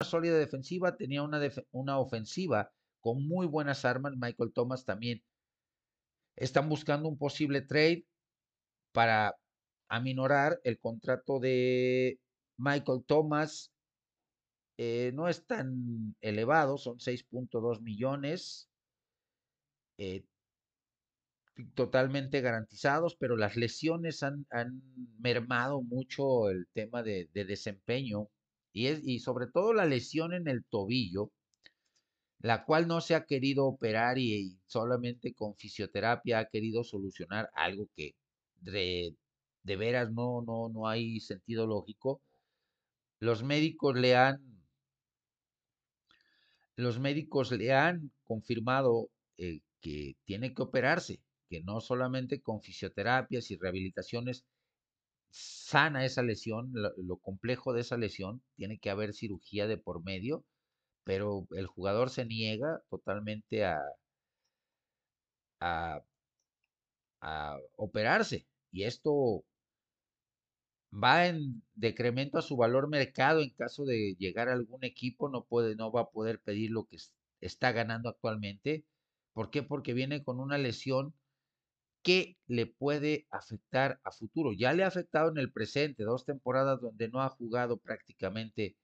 sólida 0.00 0.36
defensiva, 0.36 0.96
tenía 0.96 1.22
una, 1.22 1.40
una 1.70 1.98
ofensiva 1.98 2.72
con 3.02 3.26
muy 3.28 3.46
buenas 3.46 3.84
armas. 3.84 4.14
Michael 4.16 4.52
Thomas 4.54 4.86
también 4.86 5.22
están 6.36 6.68
buscando 6.70 7.08
un 7.08 7.18
posible 7.18 7.60
trade 7.60 8.06
para 8.92 9.36
aminorar 9.88 10.58
el 10.64 10.78
contrato 10.78 11.38
de 11.40 12.18
Michael 12.56 13.04
Thomas. 13.06 13.70
Eh, 14.78 15.12
no 15.14 15.28
es 15.28 15.46
tan 15.46 16.16
elevado, 16.22 16.78
son 16.78 16.98
6.2 16.98 17.82
millones. 17.82 18.70
Eh, 19.98 20.24
totalmente 21.74 22.40
garantizados, 22.40 23.16
pero 23.16 23.36
las 23.36 23.56
lesiones 23.56 24.22
han, 24.22 24.46
mermado 25.18 25.82
mucho 25.82 26.48
el 26.48 26.66
tema 26.72 27.02
de, 27.02 27.28
desempeño 27.32 28.28
y, 28.72 29.20
sobre 29.20 29.46
todo 29.46 29.72
la 29.74 29.86
lesión 29.86 30.32
en 30.32 30.48
el 30.48 30.64
tobillo, 30.64 31.30
la 32.42 32.64
cual 32.64 32.88
no 32.88 33.00
se 33.00 33.14
ha 33.14 33.24
querido 33.24 33.66
operar 33.66 34.18
y, 34.18 34.58
solamente 34.66 35.34
con 35.34 35.54
fisioterapia 35.56 36.40
ha 36.40 36.46
querido 36.48 36.84
solucionar 36.84 37.50
algo 37.54 37.88
que 37.96 38.14
de, 38.60 39.16
de 39.62 39.76
veras 39.76 40.12
no, 40.12 40.42
no, 40.42 40.68
no 40.68 40.88
hay 40.88 41.20
sentido 41.20 41.66
lógico. 41.66 42.20
Los 43.20 43.42
médicos 43.44 43.96
le 43.96 44.16
han 44.16 44.40
los 46.76 46.98
médicos 46.98 47.52
le 47.52 47.72
han 47.72 48.10
confirmado 48.24 49.10
eh, 49.38 49.60
que 49.80 50.16
tiene 50.24 50.54
que 50.54 50.62
operarse 50.62 51.20
que 51.48 51.62
no 51.62 51.80
solamente 51.80 52.40
con 52.40 52.62
fisioterapias 52.62 53.50
y 53.50 53.56
rehabilitaciones 53.56 54.44
sana 55.30 56.04
esa 56.04 56.22
lesión, 56.22 56.72
lo, 56.74 57.16
complejo 57.18 57.72
de 57.72 57.82
esa 57.82 57.96
lesión, 57.96 58.42
tiene 58.56 58.78
que 58.78 58.90
haber 58.90 59.14
cirugía 59.14 59.66
de 59.66 59.78
por 59.78 60.02
medio, 60.02 60.44
pero 61.04 61.46
el 61.52 61.66
jugador 61.66 62.10
se 62.10 62.24
niega 62.24 62.82
totalmente 62.90 63.64
a, 63.64 63.80
a, 65.60 66.02
operarse. 67.76 68.46
Y 68.70 68.84
esto 68.84 69.44
va 70.92 71.26
en 71.26 71.62
decremento 71.74 72.38
a 72.38 72.42
su 72.42 72.56
valor 72.56 72.88
mercado 72.88 73.40
en 73.40 73.50
caso 73.50 73.84
de 73.84 74.14
llegar 74.18 74.48
a 74.48 74.52
algún 74.52 74.84
equipo, 74.84 75.28
no 75.28 75.44
puede, 75.44 75.74
no 75.76 75.90
va 75.92 76.02
a 76.02 76.10
poder 76.10 76.40
pedir 76.40 76.70
lo 76.70 76.84
que 76.86 76.98
está 77.40 77.72
ganando 77.72 78.08
actualmente. 78.08 78.84
¿Por 79.32 79.50
qué? 79.50 79.62
Porque 79.62 79.94
viene 79.94 80.22
con 80.24 80.40
una 80.40 80.58
lesión 80.58 81.14
que 82.02 82.36
le 82.46 82.66
puede 82.66 83.26
afectar 83.30 84.00
a 84.04 84.10
futuro. 84.12 84.52
Ya 84.52 84.72
le 84.74 84.84
ha 84.84 84.88
afectado 84.88 85.30
en 85.30 85.38
el 85.38 85.52
presente, 85.52 86.04
dos 86.04 86.24
temporadas 86.24 86.80
donde 86.80 87.08
no 87.08 87.22
ha 87.22 87.30
jugado 87.30 87.78
prácticamente 87.78 88.76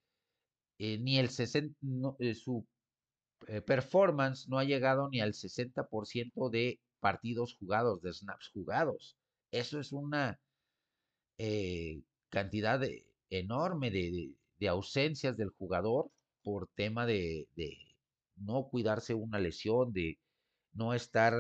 eh, 0.78 0.98
ni 0.98 1.18
el 1.18 1.30
60, 1.30 1.76
eh, 2.20 2.34
su 2.34 2.66
eh, 3.48 3.60
performance 3.62 4.48
no 4.48 4.58
ha 4.58 4.64
llegado 4.64 5.08
ni 5.08 5.20
al 5.20 5.32
60% 5.32 6.50
de 6.50 6.80
partidos 7.00 7.56
jugados, 7.58 8.00
de 8.02 8.12
snaps 8.12 8.50
jugados. 8.52 9.16
Eso 9.50 9.80
es 9.80 9.92
una 9.92 10.38
cantidad 12.30 12.80
enorme 13.30 13.90
de, 13.90 14.68
ausencias 14.68 15.36
del 15.36 15.50
jugador 15.50 16.10
por 16.42 16.68
tema 16.74 17.06
de, 17.06 17.46
no 18.36 18.68
cuidarse 18.68 19.14
una 19.14 19.38
lesión, 19.38 19.92
de 19.92 20.18
no 20.72 20.94
estar 20.94 21.34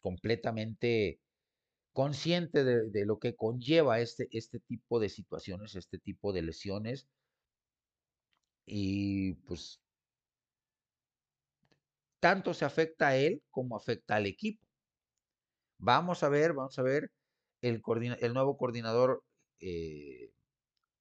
completamente 0.00 1.18
consciente 1.92 2.62
de, 2.62 3.06
lo 3.06 3.18
que 3.18 3.34
conlleva 3.34 4.00
este, 4.00 4.28
este 4.30 4.60
tipo 4.60 5.00
de 5.00 5.08
situaciones, 5.08 5.74
este 5.74 5.98
tipo 5.98 6.32
de 6.32 6.42
lesiones. 6.42 7.08
Y 8.66 9.34
pues 9.46 9.80
tanto 12.20 12.52
se 12.54 12.64
afecta 12.64 13.08
a 13.08 13.16
él 13.16 13.42
como 13.50 13.76
afecta 13.76 14.16
al 14.16 14.26
equipo. 14.26 14.64
Vamos 15.78 16.22
a 16.22 16.28
ver, 16.28 16.52
vamos 16.54 16.78
a 16.78 16.82
ver 16.82 17.10
el, 17.62 17.82
el 18.20 18.34
nuevo 18.34 18.56
coordinador 18.56 19.22
eh, 19.60 20.30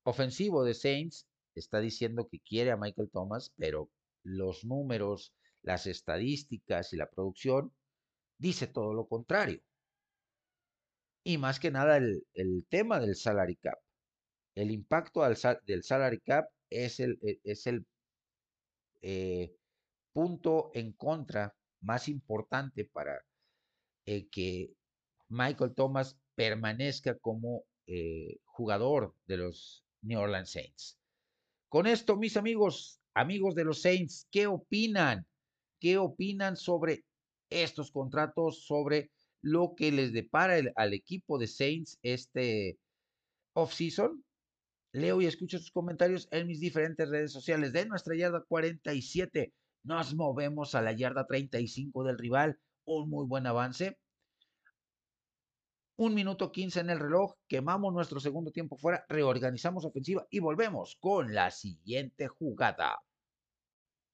ofensivo 0.04 0.63
de 0.63 0.73
Saints 0.73 1.28
está 1.56 1.80
diciendo 1.80 2.28
que 2.28 2.39
quiere 2.39 2.71
a 2.71 2.78
Michael 2.78 3.10
Thomas, 3.12 3.54
pero 3.58 3.89
los 4.23 4.65
números, 4.65 5.34
las 5.62 5.88
estadísticas 5.88 6.93
y 6.93 6.97
la 6.97 7.10
producción 7.10 7.73
dice 8.38 8.67
todo 8.67 8.93
lo 8.93 9.08
contrario. 9.08 9.62
Y 11.23 11.38
más 11.38 11.60
que 11.60 11.71
nada 11.71 11.97
el, 11.97 12.65
tema 12.69 12.99
del 12.99 13.15
salary 13.15 13.56
cap. 13.56 13.80
El 14.56 14.72
impacto 14.72 15.22
del 15.65 15.84
salary 15.84 16.20
cap 16.22 16.50
es 16.70 17.00
el, 17.00 17.20
e, 17.22 17.39
eh, 19.02 19.56
punto 20.13 20.72
en 20.74 20.94
contra 20.94 21.54
más 21.82 22.08
importante 22.08 22.86
para 22.86 23.22
eh, 24.06 24.28
que 24.30 24.74
Michael 25.28 25.76
Thomas 25.76 26.18
permanezca 26.36 27.18
como 27.20 27.65
eh, 27.86 28.38
jugador 28.46 29.13
de 29.28 29.38
los 29.38 29.84
New 30.02 30.20
Orleans 30.20 30.52
Saints. 30.52 30.98
Con 31.70 31.86
esto, 31.86 32.15
mis 32.15 32.38
amigos, 32.38 33.00
amigos 33.13 33.56
de 33.56 33.65
los 33.65 33.82
Saints, 33.82 34.28
¿qué 34.32 34.48
opinan? 34.48 35.28
¿Qué 35.80 35.98
opinan 35.98 36.56
sobre 36.56 37.04
estos 37.50 37.91
contratos 37.91 38.65
sobre 38.65 39.12
lo 39.41 39.76
que 39.76 39.91
les 39.91 40.12
depara 40.12 40.56
al 40.76 40.94
equipo 40.94 41.38
de 41.38 41.48
Saints 41.48 42.00
este 42.02 42.80
off-season. 43.54 44.24
Leo 44.95 45.19
y 45.19 45.25
escucho 45.25 45.60
sus 45.60 45.71
comentarios 45.71 46.29
en 46.31 46.47
mis 46.47 46.62
diferentes 46.62 47.10
redes 47.10 47.34
sociales. 47.34 47.73
De 47.73 47.86
nuestra 47.86 48.15
yarda 48.15 48.45
47, 48.47 49.53
nos 49.84 50.15
movemos 50.15 50.73
a 50.73 50.81
la 50.81 50.93
yarda 50.93 51.27
35 51.27 52.05
del 52.05 52.17
rival. 52.17 52.58
Un 52.86 53.10
muy 53.10 53.25
buen 53.25 53.45
avance. 53.45 53.99
Un 55.97 56.13
minuto 56.13 56.49
15 56.49 56.79
en 56.79 56.89
el 56.91 56.99
reloj. 57.01 57.34
Quemamos 57.49 57.93
nuestro 57.93 58.21
segundo 58.21 58.51
tiempo 58.51 58.77
fuera. 58.77 59.05
Reorganizamos 59.10 59.84
ofensiva 59.84 60.25
y 60.29 60.39
volvemos 60.39 60.95
con 61.01 61.34
la 61.34 61.51
siguiente 61.51 62.29
jugada. 62.29 62.97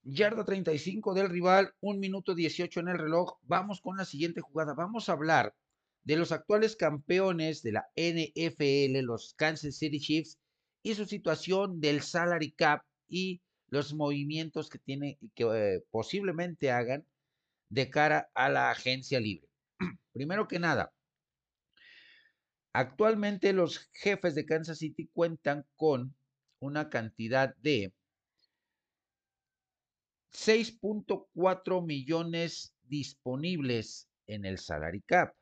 Yarda 0.02 0.44
35 0.44 1.14
del 1.14 1.30
rival, 1.30 1.76
un 1.80 2.00
minuto 2.00 2.34
18 2.34 2.80
en 2.80 2.88
el 2.88 2.98
reloj. 2.98 3.38
Vamos 3.44 3.82
con 3.82 3.98
la 3.98 4.06
siguiente 4.06 4.42
jugada. 4.42 4.74
Vamos 4.74 5.10
a 5.10 5.14
hablar 5.14 5.54
de 6.02 6.16
los 6.16 6.32
actuales 6.32 6.76
campeones 6.76 7.62
de 7.62 7.74
la 7.74 7.88
NFL, 7.96 9.06
los 9.06 9.36
Kansas 9.36 9.78
City 9.78 10.00
Chiefs, 10.00 10.40
y 10.84 10.96
su 10.96 11.06
situación 11.06 11.80
del 11.80 12.02
salary 12.02 12.52
cap 12.52 12.84
y 13.08 13.42
los 13.68 13.94
movimientos 13.94 14.70
que 14.70 14.80
tiene 14.80 15.18
que 15.36 15.44
eh, 15.44 15.84
posiblemente 15.92 16.72
hagan 16.72 17.06
de 17.70 17.90
cara 17.90 18.30
a 18.34 18.50
la 18.50 18.70
agencia 18.70 19.20
libre. 19.20 19.48
Primero 20.14 20.48
que 20.48 20.60
nada, 20.60 20.94
actualmente 22.74 23.54
los 23.54 23.90
jefes 23.94 24.36
de 24.36 24.46
Kansas 24.46 24.80
City 24.80 25.10
cuentan 25.14 25.66
con 25.76 26.16
una 26.60 26.90
cantidad 26.90 27.56
de 27.58 27.94
6.4 30.34 31.86
millones 31.86 32.74
disponibles 32.84 34.10
en 34.28 34.46
el 34.46 34.58
salary 34.58 35.02
cap. 35.02 35.34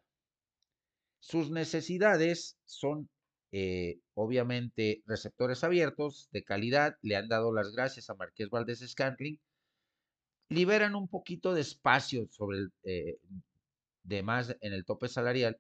Sus 1.20 1.52
necesidades 1.52 2.58
son 2.66 3.10
eh, 3.52 4.00
obviamente 4.14 5.04
receptores 5.06 5.64
abiertos 5.64 6.30
de 6.32 6.44
calidad. 6.44 6.98
Le 7.02 7.16
han 7.16 7.28
dado 7.30 7.54
las 7.54 7.72
gracias 7.72 8.10
a 8.10 8.16
Marqués 8.16 8.50
Valdés 8.50 8.80
Scantling. 8.88 9.40
Liberan 10.50 10.96
un 10.96 11.08
poquito 11.08 11.54
de 11.54 11.62
espacio 11.62 12.28
sobre 12.32 12.60
el, 12.60 12.74
eh, 12.84 13.20
en 14.10 14.74
el 14.74 14.86
tope 14.86 15.08
salarial 15.08 15.60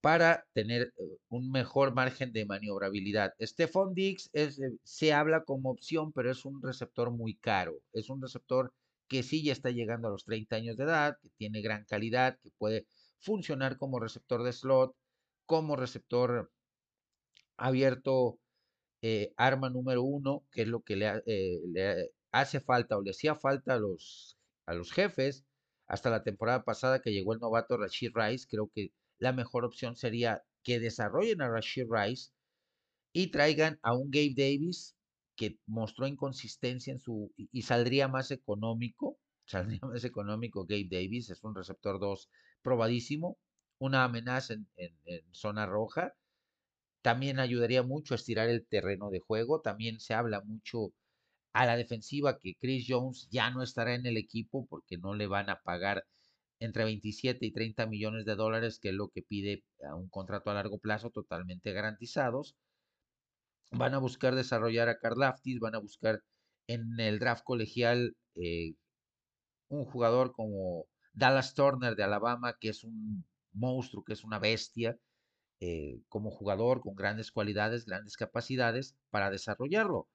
para 0.00 0.46
tener 0.54 0.92
eh, 0.98 1.18
un 1.28 1.50
mejor 1.50 1.94
margen 1.94 2.32
de 2.32 2.46
maniobrabilidad. 2.46 3.34
Stephon 3.40 3.92
es, 3.96 4.30
eh, 4.32 4.50
se 4.82 5.12
habla 5.12 5.44
como 5.44 5.70
opción, 5.70 6.12
pero 6.12 6.30
es 6.30 6.44
un 6.44 6.62
receptor 6.62 7.10
muy 7.10 7.36
caro. 7.36 7.80
Es 7.92 8.08
un 8.10 8.22
receptor 8.22 8.72
que 9.08 9.22
sí 9.22 9.42
ya 9.44 9.52
está 9.52 9.70
llegando 9.70 10.08
a 10.08 10.10
los 10.12 10.24
30 10.24 10.56
años 10.56 10.76
de 10.76 10.84
edad, 10.84 11.18
que 11.20 11.28
tiene 11.36 11.60
gran 11.62 11.84
calidad, 11.84 12.38
que 12.42 12.50
puede 12.58 12.86
funcionar 13.20 13.76
como 13.76 14.00
receptor 14.00 14.42
de 14.42 14.52
slot, 14.52 14.94
como 15.50 15.74
receptor 15.74 16.48
abierto, 17.56 18.38
eh, 19.02 19.34
arma 19.36 19.68
número 19.68 20.04
uno, 20.04 20.46
que 20.52 20.62
es 20.62 20.68
lo 20.68 20.82
que 20.82 20.94
le, 20.94 22.12
hace 22.30 22.60
falta 22.60 22.96
o 22.96 23.02
le 23.02 23.10
hacía 23.10 23.34
falta 23.34 23.74
a 23.74 23.78
los, 23.80 24.38
a 24.66 24.74
los 24.74 24.92
jefes. 24.92 25.44
Hasta 25.88 26.08
la 26.08 26.22
temporada 26.22 26.62
pasada 26.62 27.02
que 27.02 27.10
llegó 27.10 27.32
el 27.34 27.40
novato 27.40 27.76
Rashid 27.76 28.12
Rice, 28.14 28.46
creo 28.48 28.70
que 28.72 28.92
la 29.18 29.32
mejor 29.32 29.64
opción 29.64 29.96
sería 29.96 30.44
que 30.62 30.78
desarrollen 30.78 31.42
a 31.42 31.48
Rashid 31.48 31.88
Rice 31.90 32.30
y 33.12 33.32
traigan 33.32 33.80
a 33.82 33.96
un 33.96 34.12
Gabe 34.12 34.34
Davis 34.36 34.94
que 35.34 35.58
mostró 35.66 36.06
inconsistencia 36.06 36.92
en 36.92 37.00
su 37.00 37.32
y, 37.36 37.62
saldría 37.62 38.06
más 38.06 38.30
económico, 38.30 39.18
saldría 39.46 39.80
más 39.82 40.04
económico 40.04 40.64
Gabe 40.64 40.86
Davis, 40.88 41.28
es 41.28 41.42
un 41.42 41.56
receptor 41.56 41.98
2 41.98 42.30
probadísimo, 42.62 43.36
una 43.80 44.04
amenaza 44.04 44.54
en, 44.76 44.96
zona 45.32 45.66
roja, 45.66 46.14
también 47.02 47.40
ayudaría 47.40 47.82
mucho 47.82 48.14
a 48.14 48.16
estirar 48.16 48.48
el 48.48 48.66
terreno 48.66 49.10
de 49.10 49.20
juego, 49.20 49.60
también 49.62 50.00
se 50.00 50.14
habla 50.14 50.42
mucho 50.42 50.92
a 51.52 51.66
la 51.66 51.76
defensiva 51.76 52.38
que 52.38 52.54
Chris 52.60 52.86
Jones 52.88 53.28
ya 53.30 53.50
no 53.50 53.62
estará 53.62 53.94
en 53.94 54.06
el 54.06 54.16
equipo 54.18 54.66
porque 54.68 54.98
no 54.98 55.14
le 55.14 55.26
van 55.26 55.50
a 55.50 55.60
pagar 55.62 56.04
entre 56.60 56.84
27 56.84 57.44
y 57.46 57.52
30 57.52 57.86
millones 57.86 58.24
de 58.26 58.36
dólares, 58.36 58.78
que 58.80 58.90
es 58.90 58.94
lo 58.94 59.08
que 59.08 59.22
pide 59.22 59.64
a 59.88 59.96
un 59.96 60.08
contrato 60.10 60.50
a 60.50 60.54
largo 60.54 60.78
plazo 60.78 61.10
totalmente 61.10 61.72
garantizados. 61.72 62.54
Van 63.72 63.94
a 63.94 63.98
buscar 63.98 64.34
desarrollar 64.34 64.88
a 64.88 64.98
Karlaftis, 64.98 65.58
van 65.58 65.74
a 65.74 65.78
buscar 65.78 66.22
en 66.66 67.00
el 67.00 67.18
draft 67.18 67.44
colegial 67.44 68.14
eh, 68.34 68.74
un 69.68 69.84
jugador 69.86 70.32
como 70.32 70.86
Dallas 71.14 71.54
Turner 71.54 71.96
de 71.96 72.02
Alabama, 72.02 72.56
que 72.60 72.68
es 72.68 72.84
un 72.84 73.24
monstruo, 73.52 74.04
que 74.04 74.12
es 74.14 74.24
una 74.24 74.38
bestia, 74.38 74.98
eh, 75.60 76.00
como 76.08 76.30
jugador 76.30 76.80
con 76.80 76.94
grandes 76.94 77.30
cualidades, 77.30 77.84
grandes 77.86 78.16
capacidades 78.16 78.96
para 79.10 79.30
desarrollarlo. 79.30 80.08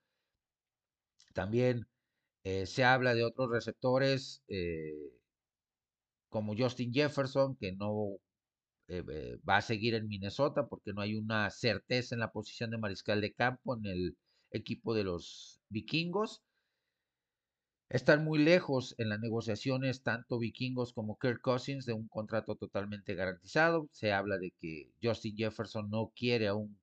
También 1.33 1.87
eh, 2.43 2.65
se 2.65 2.83
habla 2.83 3.13
de 3.13 3.23
otros 3.23 3.49
receptores 3.51 4.43
como 6.29 6.55
Justin 6.57 6.93
Jefferson, 6.93 7.55
que 7.55 7.71
no 7.73 8.19
eh, 8.87 9.03
eh, 9.09 9.39
va 9.47 9.57
a 9.57 9.61
seguir 9.61 9.95
en 9.95 10.07
Minnesota 10.07 10.67
porque 10.67 10.93
no 10.93 11.01
hay 11.01 11.15
una 11.15 11.49
certeza 11.49 12.13
en 12.13 12.19
la 12.19 12.31
posición 12.31 12.69
de 12.69 12.77
mariscal 12.77 13.19
de 13.19 13.33
campo 13.33 13.75
en 13.75 13.85
el 13.85 14.17
equipo 14.51 14.93
de 14.93 15.03
los 15.03 15.59
vikingos. 15.69 16.43
Están 17.89 18.23
muy 18.23 18.39
lejos 18.39 18.95
en 18.97 19.09
las 19.09 19.19
negociaciones 19.19 20.01
tanto 20.01 20.39
vikingos 20.39 20.91
como 20.91 21.19
Kirk 21.19 21.39
Cousins 21.41 21.85
de 21.85 21.93
un 21.93 22.07
contrato 22.07 22.55
totalmente 22.55 23.13
garantizado. 23.13 23.87
Se 23.91 24.11
habla 24.11 24.37
de 24.37 24.51
que 24.59 24.91
Justin 25.03 25.37
Jefferson 25.37 25.89
no 25.91 26.11
quiere 26.15 26.47
a 26.47 26.55
un 26.55 26.79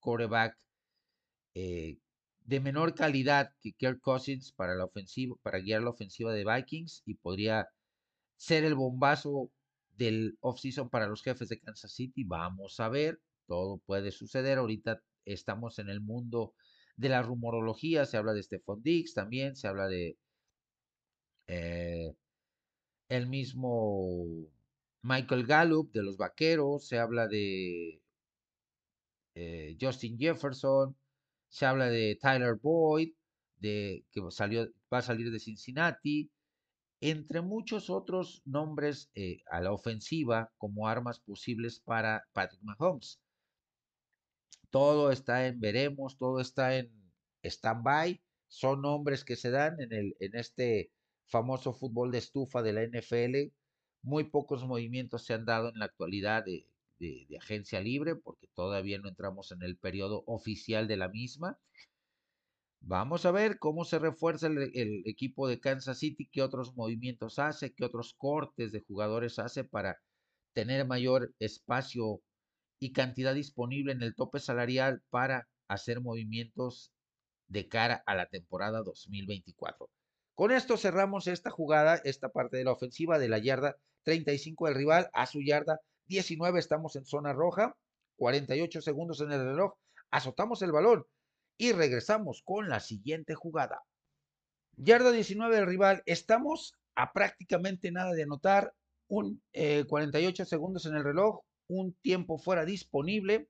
quarterback 0.00 0.58
eh, 1.54 1.98
de 2.40 2.60
menor 2.60 2.94
calidad 2.94 3.52
que 3.60 3.72
Kirk 3.72 4.00
Cousins 4.00 4.52
para 4.52 4.74
la 4.74 4.84
ofensiva, 4.84 5.36
para 5.42 5.58
guiar 5.58 5.82
la 5.82 5.90
ofensiva 5.90 6.32
de 6.32 6.44
Vikings 6.44 7.02
y 7.04 7.14
podría 7.14 7.68
ser 8.36 8.64
el 8.64 8.74
bombazo 8.74 9.50
del 9.96 10.38
offseason 10.40 10.88
para 10.88 11.06
los 11.06 11.22
jefes 11.22 11.48
de 11.50 11.58
Kansas 11.60 11.92
City. 11.92 12.24
Vamos 12.24 12.80
a 12.80 12.88
ver, 12.88 13.20
todo 13.46 13.78
puede 13.78 14.10
suceder. 14.10 14.58
Ahorita 14.58 15.02
estamos 15.26 15.78
en 15.78 15.90
el 15.90 16.00
mundo 16.00 16.54
de 16.96 17.10
la 17.10 17.22
rumorología, 17.22 18.06
se 18.06 18.16
habla 18.16 18.32
de 18.32 18.42
Stephon 18.42 18.82
Diggs 18.82 19.12
también, 19.12 19.54
se 19.54 19.68
habla 19.68 19.86
de 19.88 20.16
eh, 21.46 22.14
el 23.08 23.26
mismo 23.28 24.48
Michael 25.02 25.46
Gallup 25.46 25.92
de 25.92 26.02
los 26.02 26.16
Vaqueros, 26.16 26.88
se 26.88 26.98
habla 26.98 27.28
de 27.28 28.02
eh, 29.34 29.76
Justin 29.80 30.18
Jefferson, 30.18 30.96
se 31.48 31.66
habla 31.66 31.86
de 31.86 32.18
Tyler 32.20 32.56
Boyd, 32.60 33.12
de 33.58 34.04
que 34.10 34.20
salió, 34.30 34.68
va 34.92 34.98
a 34.98 35.02
salir 35.02 35.30
de 35.30 35.38
Cincinnati, 35.38 36.30
entre 37.00 37.42
muchos 37.42 37.90
otros 37.90 38.42
nombres 38.44 39.10
eh, 39.14 39.42
a 39.50 39.60
la 39.60 39.72
ofensiva 39.72 40.52
como 40.58 40.88
armas 40.88 41.20
posibles 41.20 41.80
para 41.80 42.24
Patrick 42.32 42.62
Mahomes. 42.62 43.20
Todo 44.70 45.12
está 45.12 45.46
en 45.46 45.60
veremos, 45.60 46.18
todo 46.18 46.40
está 46.40 46.76
en 46.76 46.90
stand-by. 47.42 48.20
Son 48.48 48.82
nombres 48.82 49.24
que 49.24 49.36
se 49.36 49.50
dan 49.50 49.80
en, 49.80 49.92
el, 49.92 50.16
en 50.20 50.36
este 50.36 50.90
famoso 51.28 51.72
fútbol 51.72 52.10
de 52.12 52.18
estufa 52.18 52.62
de 52.62 52.72
la 52.72 52.82
NFL. 52.82 53.52
Muy 54.02 54.24
pocos 54.24 54.64
movimientos 54.64 55.24
se 55.24 55.34
han 55.34 55.44
dado 55.44 55.70
en 55.70 55.78
la 55.78 55.86
actualidad 55.86 56.44
de, 56.44 56.66
de 56.98 57.36
agencia 57.38 57.80
libre 57.80 58.16
porque 58.16 58.48
todavía 58.54 58.98
no 58.98 59.08
entramos 59.08 59.52
en 59.52 59.62
el 59.62 59.76
periodo 59.76 60.24
oficial 60.26 60.88
de 60.88 60.96
la 60.96 61.08
misma. 61.08 61.58
Vamos 62.80 63.26
a 63.26 63.32
ver 63.32 63.58
cómo 63.58 63.84
se 63.84 63.98
refuerza 63.98 64.46
el, 64.46 65.02
equipo 65.06 65.48
de 65.48 65.58
Kansas 65.58 65.98
City, 65.98 66.28
qué 66.30 66.42
otros 66.42 66.76
movimientos 66.76 67.38
hace, 67.38 67.74
qué 67.74 67.84
otros 67.84 68.14
cortes 68.14 68.70
de 68.70 68.80
jugadores 68.80 69.38
hace 69.38 69.64
para 69.64 69.98
tener 70.52 70.86
mayor 70.86 71.34
espacio 71.40 72.22
y 72.78 72.92
cantidad 72.92 73.34
disponible 73.34 73.92
en 73.92 74.02
el 74.02 74.14
tope 74.14 74.38
salarial 74.38 75.02
para 75.10 75.48
hacer 75.68 76.00
movimientos 76.00 76.92
de 77.48 77.68
cara 77.68 78.02
a 78.06 78.14
la 78.14 78.26
temporada 78.26 78.82
2024. 78.82 79.90
Con 80.36 80.50
esto 80.50 80.76
cerramos 80.76 81.28
esta 81.28 81.50
jugada, 81.50 81.96
esta 82.04 82.28
parte 82.28 82.58
de 82.58 82.64
la 82.64 82.72
ofensiva 82.72 83.18
de 83.18 83.30
la 83.30 83.38
yarda 83.38 83.78
35 84.02 84.66
del 84.66 84.74
rival 84.74 85.08
a 85.14 85.24
su 85.24 85.40
yarda 85.40 85.80
19. 86.08 86.58
Estamos 86.58 86.94
en 86.94 87.06
zona 87.06 87.32
roja, 87.32 87.74
48 88.16 88.82
segundos 88.82 89.22
en 89.22 89.32
el 89.32 89.42
reloj. 89.42 89.72
Azotamos 90.10 90.60
el 90.60 90.72
balón 90.72 91.06
y 91.56 91.72
regresamos 91.72 92.42
con 92.44 92.68
la 92.68 92.80
siguiente 92.80 93.34
jugada. 93.34 93.80
Yarda 94.76 95.10
19 95.10 95.56
del 95.56 95.66
rival. 95.66 96.02
Estamos 96.04 96.74
a 96.96 97.14
prácticamente 97.14 97.90
nada 97.90 98.12
de 98.12 98.24
anotar. 98.24 98.74
Un 99.08 99.42
48 99.88 100.42
eh, 100.42 100.46
segundos 100.46 100.84
en 100.84 100.96
el 100.96 101.04
reloj. 101.04 101.40
Un 101.66 101.94
tiempo 102.02 102.36
fuera 102.36 102.66
disponible. 102.66 103.48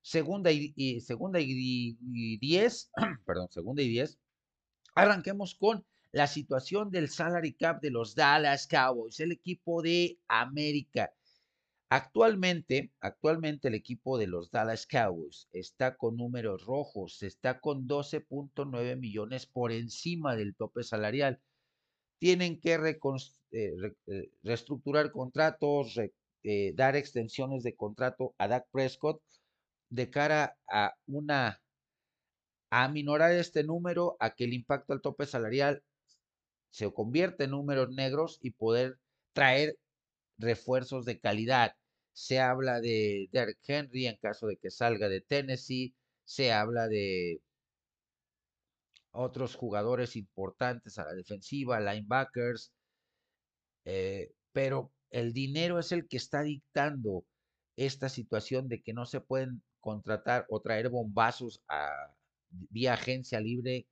Segunda 0.00 0.50
y, 0.50 1.00
segunda 1.02 1.40
y, 1.42 2.38
10. 2.38 2.90
perdón, 3.26 3.48
segunda 3.50 3.82
y 3.82 3.88
10. 3.90 4.18
Arranquemos 4.94 5.54
con 5.54 5.84
la 6.12 6.26
situación 6.26 6.90
del 6.90 7.08
salary 7.08 7.54
cap 7.54 7.80
de 7.80 7.90
los 7.90 8.14
Dallas 8.14 8.66
Cowboys, 8.66 9.18
el 9.20 9.32
equipo 9.32 9.82
de 9.82 10.18
América. 10.28 11.12
Actualmente, 11.88 12.92
actualmente 13.00 13.68
el 13.68 13.74
equipo 13.74 14.18
de 14.18 14.26
los 14.26 14.50
Dallas 14.50 14.86
Cowboys 14.86 15.48
está 15.52 15.96
con 15.96 16.16
números 16.16 16.64
rojos, 16.64 17.22
está 17.22 17.60
con 17.60 17.86
12.9 17.88 18.96
millones 18.98 19.46
por 19.46 19.72
encima 19.72 20.36
del 20.36 20.54
tope 20.54 20.82
salarial. 20.84 21.40
Tienen 22.18 22.60
que 22.60 22.74
eh, 22.74 23.72
eh, 24.06 24.30
reestructurar 24.42 25.12
contratos, 25.12 25.98
eh, 26.44 26.72
dar 26.74 26.96
extensiones 26.96 27.62
de 27.62 27.74
contrato 27.74 28.34
a 28.38 28.48
Dak 28.48 28.68
Prescott 28.70 29.22
de 29.90 30.08
cara 30.10 30.56
a 30.70 30.94
una 31.06 31.60
a 32.70 32.84
aminorar 32.84 33.32
este 33.32 33.64
número, 33.64 34.16
a 34.18 34.34
que 34.34 34.44
el 34.44 34.54
impacto 34.54 34.94
al 34.94 35.02
tope 35.02 35.26
salarial 35.26 35.82
se 36.72 36.92
convierta 36.92 37.44
en 37.44 37.50
números 37.52 37.90
negros 37.90 38.38
y 38.42 38.50
poder 38.50 38.98
traer 39.32 39.78
refuerzos 40.38 41.04
de 41.04 41.20
calidad 41.20 41.76
se 42.12 42.40
habla 42.40 42.80
de 42.80 43.28
Derrick 43.32 43.58
Henry 43.66 44.06
en 44.06 44.16
caso 44.16 44.46
de 44.46 44.56
que 44.56 44.70
salga 44.70 45.08
de 45.08 45.20
Tennessee, 45.20 45.94
se 46.24 46.52
habla 46.52 46.88
de 46.88 47.40
otros 49.10 49.54
jugadores 49.56 50.16
importantes 50.16 50.98
a 50.98 51.04
la 51.04 51.14
defensiva, 51.14 51.80
linebackers, 51.80 52.72
eh, 53.84 54.32
pero 54.52 54.92
el 55.10 55.32
dinero 55.32 55.78
es 55.78 55.92
el 55.92 56.06
que 56.08 56.16
está 56.16 56.42
dictando 56.42 57.24
esta 57.76 58.08
situación 58.08 58.68
de 58.68 58.82
que 58.82 58.92
no 58.92 59.06
se 59.06 59.20
pueden 59.20 59.62
contratar 59.80 60.46
o 60.48 60.60
traer 60.60 60.88
bombazos 60.88 61.62
a, 61.68 61.90
vía 62.50 62.94
agencia 62.94 63.40
libre 63.40 63.86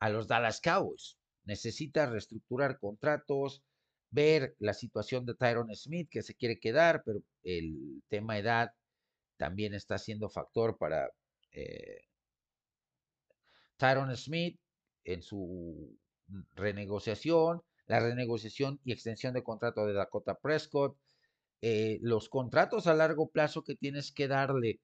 a 0.00 0.08
los 0.10 0.28
Dallas 0.28 0.60
Cowboys. 0.60 1.17
Necesita 1.48 2.04
reestructurar 2.04 2.78
contratos, 2.78 3.62
ver 4.10 4.54
la 4.58 4.74
situación 4.74 5.24
de 5.24 5.34
Tyron 5.34 5.74
Smith, 5.74 6.10
que 6.10 6.22
se 6.22 6.34
quiere 6.34 6.60
quedar, 6.60 7.02
pero 7.06 7.22
el 7.42 8.02
tema 8.08 8.38
edad 8.38 8.72
también 9.38 9.72
está 9.72 9.96
siendo 9.96 10.28
factor 10.28 10.76
para 10.76 11.10
eh, 11.52 12.02
Tyron 13.78 14.14
Smith 14.14 14.60
en 15.04 15.22
su 15.22 15.96
renegociación, 16.54 17.62
la 17.86 18.00
renegociación 18.00 18.78
y 18.84 18.92
extensión 18.92 19.32
de 19.32 19.42
contrato 19.42 19.86
de 19.86 19.94
Dakota 19.94 20.34
Prescott, 20.34 20.98
eh, 21.62 21.98
los 22.02 22.28
contratos 22.28 22.86
a 22.86 22.94
largo 22.94 23.30
plazo 23.30 23.64
que 23.64 23.74
tienes 23.74 24.12
que 24.12 24.28
darle 24.28 24.80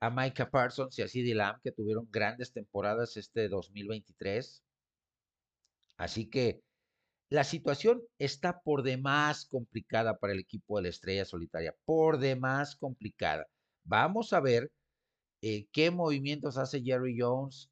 a 0.00 0.08
Micah 0.08 0.50
Parsons 0.50 0.98
y 0.98 1.02
a 1.02 1.08
CeeDee 1.08 1.34
Lamb, 1.34 1.60
que 1.62 1.72
tuvieron 1.72 2.08
grandes 2.10 2.50
temporadas 2.50 3.18
este 3.18 3.50
2023. 3.50 4.62
Así 5.98 6.30
que 6.30 6.62
la 7.30 7.44
situación 7.44 8.02
está 8.18 8.60
por 8.60 8.82
demás 8.82 9.44
complicada 9.46 10.16
para 10.18 10.32
el 10.32 10.38
equipo 10.40 10.76
de 10.76 10.84
la 10.84 10.88
Estrella 10.88 11.24
Solitaria, 11.26 11.74
por 11.84 12.18
demás 12.18 12.76
complicada. 12.76 13.46
Vamos 13.84 14.32
a 14.32 14.40
ver 14.40 14.70
eh, 15.42 15.66
qué 15.72 15.90
movimientos 15.90 16.56
hace 16.56 16.82
Jerry 16.82 17.16
Jones. 17.18 17.70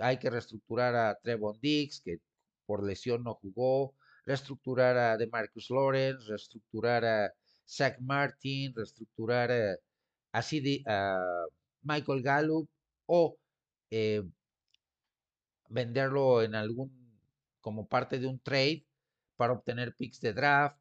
Hay 0.00 0.18
que 0.18 0.30
reestructurar 0.30 0.94
a 0.94 1.18
Trevon 1.22 1.58
Diggs, 1.60 2.00
que 2.00 2.18
por 2.66 2.84
lesión 2.86 3.24
no 3.24 3.34
jugó, 3.34 3.94
reestructurar 4.24 4.96
a 4.98 5.16
DeMarcus 5.16 5.70
Lawrence, 5.70 6.28
reestructurar 6.28 7.04
a 7.04 7.32
Zach 7.66 7.98
Martin, 8.00 8.74
reestructurar 8.74 9.50
a, 9.50 9.76
a 10.32 11.46
Michael 11.82 12.22
Gallup 12.22 12.68
o 13.06 13.36
eh, 13.90 14.22
venderlo 15.68 16.42
en 16.42 16.54
algún 16.54 17.05
como 17.66 17.88
parte 17.88 18.20
de 18.20 18.28
un 18.28 18.38
trade 18.38 18.86
para 19.34 19.52
obtener 19.52 19.96
picks 19.96 20.20
de 20.20 20.32
draft, 20.32 20.78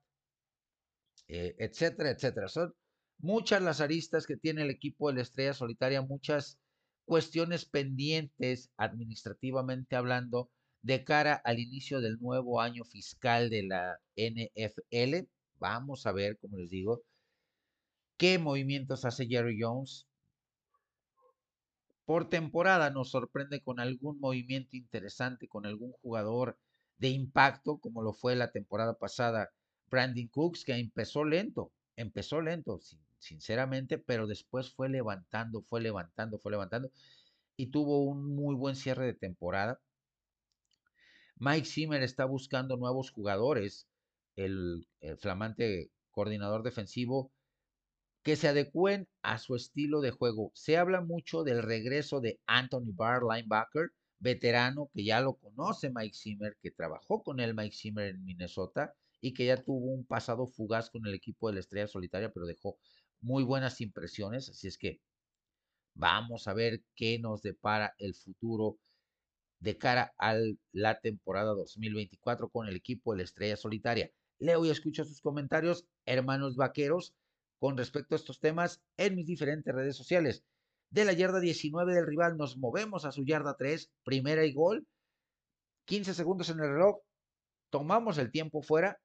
eh, 1.27 1.55
etcétera, 1.57 2.11
etcétera. 2.11 2.47
Son 2.47 2.75
muchas 3.17 3.63
las 3.63 3.81
aristas 3.81 4.27
que 4.27 4.38
tiene 4.38 4.61
el 4.61 4.69
equipo 4.69 5.07
de 5.07 5.15
la 5.15 5.23
Estrella 5.23 5.55
Solitaria, 5.55 6.03
muchas 6.03 6.59
cuestiones 7.05 7.65
pendientes 7.65 8.69
administrativamente 8.77 9.95
hablando 9.95 10.51
de 10.83 11.03
cara 11.03 11.41
al 11.43 11.57
inicio 11.57 12.01
del 12.01 12.19
nuevo 12.19 12.61
año 12.61 12.83
fiscal 12.83 13.49
de 13.49 13.63
la 13.63 13.99
NFL. 14.15 15.27
Vamos 15.57 16.05
a 16.05 16.11
ver, 16.11 16.38
como 16.38 16.57
les 16.57 16.69
digo, 16.69 17.01
qué 18.15 18.38
movimientos 18.38 19.05
hace 19.05 19.25
Jerry 19.25 19.57
Jones. 19.59 20.05
Por 22.05 22.29
temporada 22.29 22.91
nos 22.91 23.09
sorprende 23.09 23.63
con 23.63 23.79
algún 23.79 24.19
movimiento 24.19 24.77
interesante, 24.77 25.47
con 25.47 25.65
algún 25.65 25.93
jugador 26.03 26.59
de 26.98 27.10
impacto, 27.10 27.78
como 27.78 28.02
lo 28.02 28.14
fue 28.14 28.36
la 28.36 28.52
temporada 28.52 28.93
pasada, 28.98 29.50
Brandon 29.89 30.28
Cooks, 30.28 30.64
que 30.66 30.74
empezó 30.74 31.24
lento, 31.24 31.72
empezó 31.96 32.41
lento, 32.41 32.80
sinceramente, 33.20 33.98
pero 33.98 34.28
después 34.28 34.74
fue 34.74 34.89
levantando, 34.89 35.62
fue 35.62 35.82
levantando, 35.82 36.39
fue 36.39 36.52
levantando 36.52 36.91
y 37.58 37.68
tuvo 37.68 38.04
un 38.04 38.36
muy 38.36 38.56
buen 38.56 38.76
cierre 38.76 39.06
de 39.06 39.14
temporada. 39.14 39.80
Mike 41.38 41.66
Zimmer 41.66 42.02
está 42.02 42.26
buscando 42.26 42.78
nuevos 42.78 43.12
jugadores, 43.12 43.88
el, 44.36 44.88
flamante 45.18 45.91
coordinador 46.12 46.64
defensivo, 46.64 47.32
que 48.24 48.36
se 48.36 48.48
adecúen 48.48 49.08
a 49.22 49.38
su 49.38 49.56
estilo 49.56 50.02
de 50.02 50.12
juego. 50.12 50.52
Se 50.56 50.78
habla 50.78 51.02
mucho 51.02 51.43
del 51.43 51.62
regreso 51.62 52.22
de 52.22 52.39
Anthony 52.48 52.93
Barr, 52.93 53.24
linebacker, 53.24 53.91
veterano 54.20 54.89
que 54.93 55.03
ya 55.03 55.22
lo 55.22 55.36
conoce 55.38 55.91
Mike 55.93 56.16
Zimmer, 56.16 56.57
que 56.61 56.72
trabajó 56.72 57.24
con 57.24 57.39
él 57.39 57.53
Mike 57.53 57.76
Zimmer 57.76 58.07
en 58.07 58.24
Minnesota 58.24 58.95
y 59.22 59.34
que 59.34 59.45
ya 59.45 59.63
tuvo 59.63 59.91
un 59.91 60.05
pasado 60.05 60.47
fugaz 60.47 60.89
con 60.89 61.05
el 61.05 61.13
equipo 61.13 61.47
de 61.47 61.55
la 61.55 61.59
Estrella 61.61 61.88
Solitaria, 61.88 62.32
pero 62.32 62.45
dejó 62.45 62.78
muy 63.22 63.43
buenas 63.43 63.82
impresiones. 63.82 64.49
Así 64.49 64.68
es 64.68 64.78
que 64.78 65.01
vamos 65.95 66.47
a 66.47 66.53
ver 66.53 66.84
qué 66.95 67.20
nos 67.20 67.41
depara 67.41 67.95
el 67.97 68.13
futuro 68.13 68.78
de 69.59 69.78
cara 69.78 70.13
a 70.18 70.36
la 70.72 70.99
temporada 70.99 71.53
2024 71.53 72.49
con 72.49 72.68
el 72.68 72.76
equipo 72.76 73.11
de 73.11 73.18
la 73.18 73.24
Estrella 73.24 73.57
Solitaria. 73.57 74.11
Leo 74.38 74.66
y 74.66 74.70
escucho 74.70 75.05
sus 75.05 75.22
comentarios, 75.22 75.86
hermanos 76.05 76.55
vaqueros, 76.55 77.16
con 77.57 77.78
respecto 77.78 78.16
a 78.16 78.18
estos 78.18 78.39
temas 78.39 78.82
en 78.97 79.16
mis 79.16 79.26
diferentes 79.26 79.74
redes 79.74 79.95
sociales. 79.95 80.43
De 80.96 81.04
la 81.04 81.12
yarda 81.12 81.41
19 81.41 81.93
del 81.93 82.08
rival 82.08 82.38
nos 82.38 82.56
movemos 82.56 83.04
a 83.04 83.12
su 83.12 83.26
yarda 83.26 83.58
3, 83.58 83.91
primera 84.06 84.46
y 84.46 84.54
gol. 84.54 84.88
15 85.89 86.14
segundos 86.14 86.50
en 86.50 86.62
el 86.62 86.70
reloj, 86.70 87.02
tomamos 87.70 88.18
el 88.18 88.32
tiempo 88.32 88.62
fuera, 88.62 88.98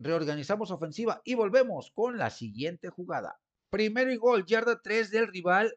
reorganizamos 0.00 0.72
ofensiva 0.72 1.22
y 1.24 1.36
volvemos 1.36 1.92
con 1.94 2.18
la 2.18 2.30
siguiente 2.30 2.88
jugada. 2.88 3.38
Primero 3.70 4.12
y 4.12 4.16
gol, 4.16 4.44
yarda 4.46 4.80
3 4.82 5.12
del 5.12 5.28
rival, 5.28 5.72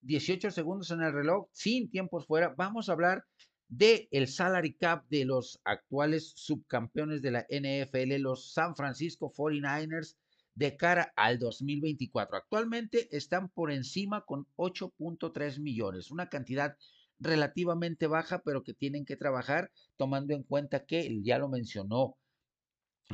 18 0.00 0.50
segundos 0.50 0.90
en 0.90 1.00
el 1.02 1.12
reloj, 1.12 1.46
sin 1.52 1.88
tiempos 1.88 2.26
fuera. 2.26 2.52
Vamos 2.58 2.88
a 2.88 2.94
hablar 2.94 3.24
de 3.68 4.08
el 4.10 4.26
salary 4.26 4.74
cap 4.74 5.06
de 5.08 5.24
los 5.24 5.60
actuales 5.62 6.32
subcampeones 6.34 7.22
de 7.22 7.30
la 7.30 7.46
NFL, 7.48 8.20
los 8.22 8.52
San 8.52 8.74
Francisco 8.74 9.32
49ers, 9.32 10.16
de 10.54 10.76
cara 10.76 11.12
al 11.16 11.38
2024. 11.38 12.36
Actualmente 12.36 13.08
están 13.16 13.48
por 13.48 13.72
encima 13.72 14.24
con 14.24 14.46
8.3 14.56 15.60
millones, 15.60 16.10
una 16.10 16.28
cantidad 16.28 16.76
relativamente 17.18 18.06
baja, 18.06 18.42
pero 18.44 18.62
que 18.62 18.74
tienen 18.74 19.04
que 19.04 19.16
trabajar 19.16 19.70
tomando 19.96 20.34
en 20.34 20.42
cuenta 20.42 20.84
que, 20.84 21.20
ya 21.22 21.38
lo 21.38 21.48
mencionó 21.48 22.16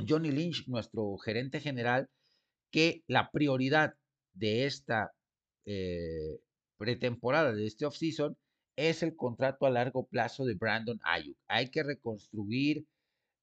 Johnny 0.07 0.31
Lynch, 0.31 0.67
nuestro 0.67 1.17
gerente 1.17 1.59
general, 1.59 2.09
que 2.71 3.03
la 3.07 3.31
prioridad 3.31 3.93
de 4.33 4.65
esta 4.65 5.11
eh, 5.65 6.39
pretemporada, 6.77 7.53
de 7.53 7.65
este 7.65 7.85
offseason, 7.85 8.37
es 8.75 9.03
el 9.03 9.15
contrato 9.15 9.65
a 9.65 9.69
largo 9.69 10.07
plazo 10.07 10.45
de 10.45 10.55
Brandon 10.55 10.99
Ayuk. 11.03 11.37
Hay 11.47 11.69
que 11.69 11.83
reconstruir, 11.83 12.85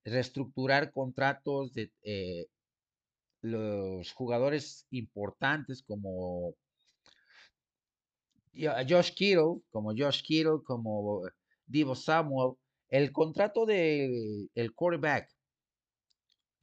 reestructurar 0.05 0.93
contratos 0.93 1.75
de 1.75 1.93
eh, 2.03 2.47
los 3.43 4.13
jugadores 4.13 4.87
importantes 4.91 5.83
como 5.83 6.55
Josh 8.55 9.13
Kittle, 9.15 9.61
como 9.71 9.93
Josh 9.97 10.23
Kittle, 10.23 10.63
como 10.65 11.23
Divo 11.67 11.95
Samuel, 11.95 12.55
el 12.89 13.13
contrato 13.13 13.67
de 13.67 14.49
el 14.55 14.73
quarterback 14.75 15.29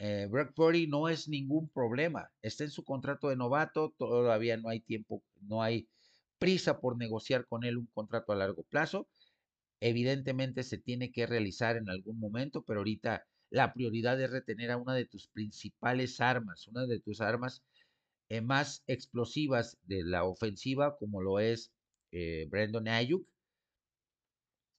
eh, 0.05 0.27
Brock 0.29 0.53
Purdy 0.53 0.87
no 0.87 1.07
es 1.07 1.29
ningún 1.29 1.69
problema. 1.69 2.29
Está 2.41 2.65
en 2.65 2.71
su 2.71 2.83
contrato 2.83 3.29
de 3.29 3.37
novato, 3.37 3.93
todavía 3.97 4.57
no 4.57 4.67
hay 4.67 4.81
tiempo, 4.81 5.23
no 5.41 5.61
hay 5.61 5.87
prisa 6.39 6.81
por 6.81 6.97
negociar 6.97 7.45
con 7.47 7.63
él 7.63 7.77
un 7.77 7.87
contrato 7.93 8.33
a 8.33 8.35
largo 8.35 8.63
plazo. 8.63 9.07
Evidentemente 9.79 10.63
se 10.63 10.77
tiene 10.77 11.11
que 11.11 11.25
realizar 11.25 11.77
en 11.77 11.89
algún 11.89 12.19
momento, 12.19 12.63
pero 12.63 12.81
ahorita 12.81 13.25
la 13.53 13.71
prioridad 13.71 14.19
es 14.19 14.31
retener 14.31 14.71
a 14.71 14.77
una 14.77 14.95
de 14.95 15.05
tus 15.05 15.27
principales 15.27 16.19
armas, 16.19 16.67
una 16.67 16.87
de 16.87 16.99
tus 16.99 17.21
armas 17.21 17.63
eh, 18.29 18.41
más 18.41 18.83
explosivas 18.87 19.77
de 19.83 20.03
la 20.03 20.23
ofensiva, 20.23 20.97
como 20.97 21.21
lo 21.21 21.39
es 21.39 21.71
eh, 22.11 22.47
Brandon 22.49 22.87
Ayuk. 22.87 23.27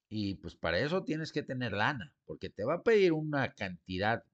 Y 0.09 0.35
pues 0.37 0.57
para 0.57 0.81
eso 0.81 1.05
tienes 1.05 1.31
que 1.31 1.45
tener 1.45 1.73
lana, 1.73 2.13
porque 2.25 2.51
te 2.51 2.65
va 2.65 2.75
a 2.75 2.83
pedir 2.83 3.13
una 3.13 3.55
cantidad 3.55 4.25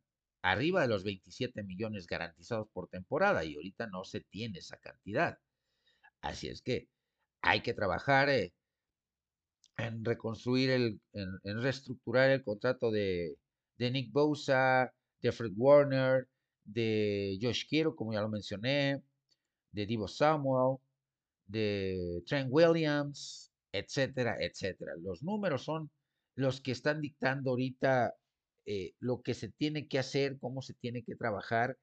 arriba 0.40 0.82
de 0.82 0.88
los 0.88 1.04
27 1.04 1.62
millones 1.62 2.06
garantizados 2.06 2.66
por 2.72 2.88
temporada 2.88 3.44
y 3.44 3.56
ahorita 3.56 3.88
no 3.88 4.04
se 4.04 4.22
tiene 4.22 4.60
esa 4.60 4.78
cantidad. 4.78 5.38
Así 6.22 6.48
es 6.48 6.62
que 6.62 6.88
hay 7.42 7.60
que 7.60 7.74
trabajar 7.74 8.30
eh, 8.30 8.54
en 9.76 10.02
reconstruir, 10.02 10.70
el, 10.70 11.00
en 11.12 11.62
reestructurar 11.62 12.30
el 12.30 12.42
contrato 12.42 12.90
de, 12.90 13.36
de 13.80 13.90
Nick 13.90 14.12
Bosa, 14.12 14.92
de 15.22 15.32
Fred 15.32 15.52
Warner, 15.56 16.28
de 16.64 17.38
Josh 17.40 17.66
Kiro, 17.66 17.96
como 17.96 18.12
ya 18.12 18.20
lo 18.20 18.28
mencioné, 18.28 19.02
de 19.72 19.86
Divo 19.86 20.06
Samuel, 20.06 20.76
de 21.46 22.22
Trent 22.26 22.48
Williams, 22.50 23.50
etcétera, 23.72 24.36
etcétera. 24.38 24.92
Los 25.00 25.22
números 25.22 25.64
son 25.64 25.90
los 26.34 26.60
que 26.60 26.72
están 26.72 27.00
dictando 27.00 27.50
ahorita 27.52 28.14
eh, 28.66 28.92
lo 28.98 29.22
que 29.22 29.32
se 29.32 29.48
tiene 29.48 29.88
que 29.88 29.98
hacer, 29.98 30.38
cómo 30.38 30.60
se 30.60 30.74
tiene 30.74 31.02
que 31.02 31.16
trabajar. 31.16 31.78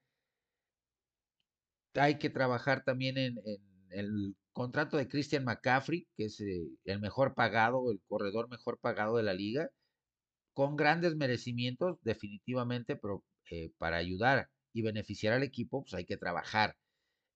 Hay 1.94 2.18
que 2.20 2.30
trabajar 2.30 2.84
también 2.84 3.18
en, 3.18 3.38
el 3.90 4.36
contrato 4.52 4.98
de 4.98 5.08
Christian 5.08 5.44
McCaffrey, 5.44 6.06
que 6.16 6.26
es 6.26 6.40
eh, 6.40 6.68
el 6.84 7.00
mejor 7.00 7.34
pagado, 7.34 7.90
el 7.90 8.00
corredor 8.06 8.48
mejor 8.48 8.78
pagado 8.78 9.16
de 9.16 9.24
la 9.24 9.34
liga 9.34 9.68
con 10.58 10.74
grandes 10.74 11.14
merecimientos, 11.14 11.98
definitivamente, 12.02 12.96
pero 12.96 13.24
eh, 13.48 13.70
para 13.78 13.98
ayudar 13.98 14.50
y 14.72 14.82
beneficiar 14.82 15.32
al 15.32 15.44
equipo, 15.44 15.82
pues 15.82 15.94
hay 15.94 16.04
que 16.04 16.16
trabajar, 16.16 16.76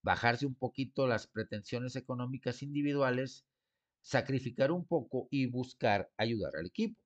bajarse 0.03 0.45
un 0.45 0.57
poquito 0.57 1.07
las 1.07 1.29
pretensiones 1.29 1.95
económicas 1.95 2.65
individuales, 2.65 3.45
sacrificar 4.01 4.73
un 4.73 4.85
poco 4.85 5.29
y 5.31 5.47
buscar 5.47 6.11
ayudar 6.17 6.57
al 6.57 6.67
equipo. 6.67 7.01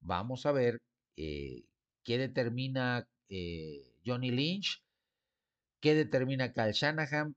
Vamos 0.00 0.44
a 0.44 0.52
ver 0.52 0.82
eh, 1.16 1.64
qué 2.04 2.18
determina 2.18 3.08
eh, 3.30 3.94
Johnny 4.04 4.32
Lynch, 4.32 4.84
qué 5.80 5.94
determina 5.94 6.52
Kyle 6.52 6.74
Shanahan 6.74 7.34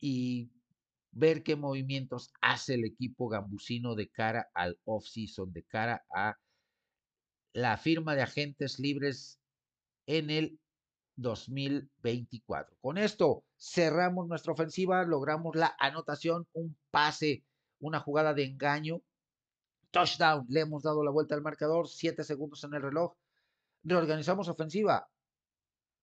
y 0.00 0.50
ver 1.10 1.42
qué 1.42 1.54
movimientos 1.54 2.32
hace 2.40 2.76
el 2.76 2.86
equipo 2.86 3.28
gambusino 3.28 3.94
de 3.94 4.08
cara 4.08 4.48
al 4.54 4.78
off-season, 4.86 5.52
de 5.52 5.64
cara 5.64 6.02
a 6.16 6.38
la 7.52 7.76
firma 7.76 8.14
de 8.14 8.22
agentes 8.22 8.78
libres 8.78 9.40
en 10.06 10.30
el 10.30 10.58
2024. 11.16 12.76
Con 12.80 12.98
esto 12.98 13.44
cerramos 13.58 14.26
nuestra 14.26 14.52
ofensiva, 14.52 15.04
logramos 15.04 15.54
la 15.54 15.74
anotación, 15.78 16.46
un 16.52 16.76
pase, 16.90 17.44
una 17.80 18.00
jugada 18.00 18.34
de 18.34 18.44
engaño, 18.44 19.02
touchdown, 19.90 20.46
le 20.48 20.60
hemos 20.60 20.82
dado 20.82 21.04
la 21.04 21.10
vuelta 21.10 21.34
al 21.34 21.42
marcador, 21.42 21.88
siete 21.88 22.24
segundos 22.24 22.64
en 22.64 22.74
el 22.74 22.82
reloj, 22.82 23.14
reorganizamos 23.84 24.48
ofensiva, 24.48 25.08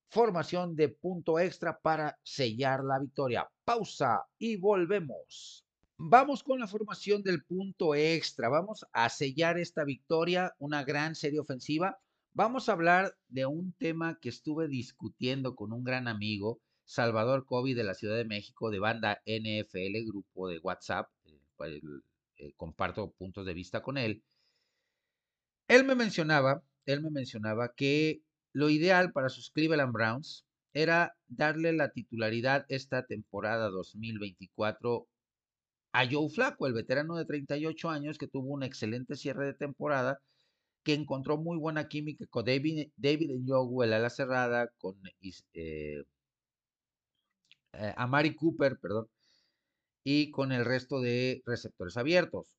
formación 0.10 0.76
de 0.76 0.90
punto 0.90 1.40
extra 1.40 1.80
para 1.80 2.18
sellar 2.24 2.84
la 2.84 3.00
victoria. 3.00 3.50
Pausa 3.64 4.26
y 4.38 4.58
volvemos. 4.58 5.66
Vamos 6.02 6.44
con 6.44 6.62
la 6.62 6.68
formación 6.68 7.24
del 7.24 7.44
punto 7.44 7.94
extra. 7.94 8.48
Vamos 8.48 8.86
a 8.94 9.10
sellar 9.10 9.60
esta 9.60 9.84
victoria, 9.84 10.56
una 10.58 10.86
gran 10.86 11.14
serie 11.14 11.42
ofensiva. 11.42 12.00
Vamos 12.32 12.70
a 12.70 12.72
hablar 12.72 13.18
de 13.28 13.46
un 13.46 13.74
tema 13.74 14.18
que 14.22 14.30
estuve 14.30 14.70
discutiendo 14.70 15.56
con 15.56 15.74
un 15.74 15.84
gran 15.84 16.08
amigo, 16.08 16.62
Salvador 16.86 17.46
Kobe 17.46 17.76
de 17.76 17.84
la 17.84 17.96
Ciudad 17.96 18.16
de 18.16 18.24
México, 18.24 18.72
de 18.72 18.80
banda 18.80 19.22
NFL, 19.26 20.06
grupo 20.08 20.48
de 20.48 20.60
WhatsApp, 20.60 21.10
eh, 21.60 22.54
comparto 22.56 23.12
puntos 23.12 23.46
de 23.46 23.54
vista 23.54 23.82
con 23.82 23.98
él. 23.98 24.24
Él 25.68 25.84
me 25.84 25.96
mencionaba, 25.96 26.64
él 26.86 27.02
me 27.02 27.10
mencionaba 27.10 27.74
que 27.76 28.22
lo 28.54 28.70
ideal 28.70 29.12
para 29.12 29.28
sus 29.28 29.52
Cleveland 29.52 29.92
Browns 29.92 30.46
era 30.72 31.18
darle 31.28 31.74
la 31.74 31.92
titularidad 31.92 32.66
esta 32.70 33.06
temporada 33.06 33.70
2024 33.70 35.10
a 35.92 36.06
Joe 36.10 36.30
Flaco, 36.30 36.68
el 36.68 36.74
veterano 36.74 37.16
de 37.16 37.26
38 37.26 37.90
años 37.90 38.18
que 38.18 38.28
tuvo 38.28 38.54
un 38.54 38.64
excelente 38.64 39.16
cierre 39.16 39.46
de 39.46 39.54
temporada, 39.54 40.22
que 40.84 40.94
encontró 40.94 41.38
muy 41.38 41.58
buena 41.58 41.88
química 41.88 42.26
con 42.28 42.46
David, 42.46 42.90
David 42.98 43.32
Njoku, 43.40 43.84
el 43.84 43.94
ala 43.94 44.10
cerrada, 44.10 44.70
con 44.78 44.96
eh, 45.54 46.04
eh, 47.74 47.94
Amari 47.98 48.36
Cooper, 48.36 48.80
perdón, 48.80 49.08
y 50.04 50.32
con 50.32 50.52
el 50.52 50.66
resto 50.66 51.02
de 51.02 51.44
receptores 51.46 51.98
abiertos. 51.98 52.56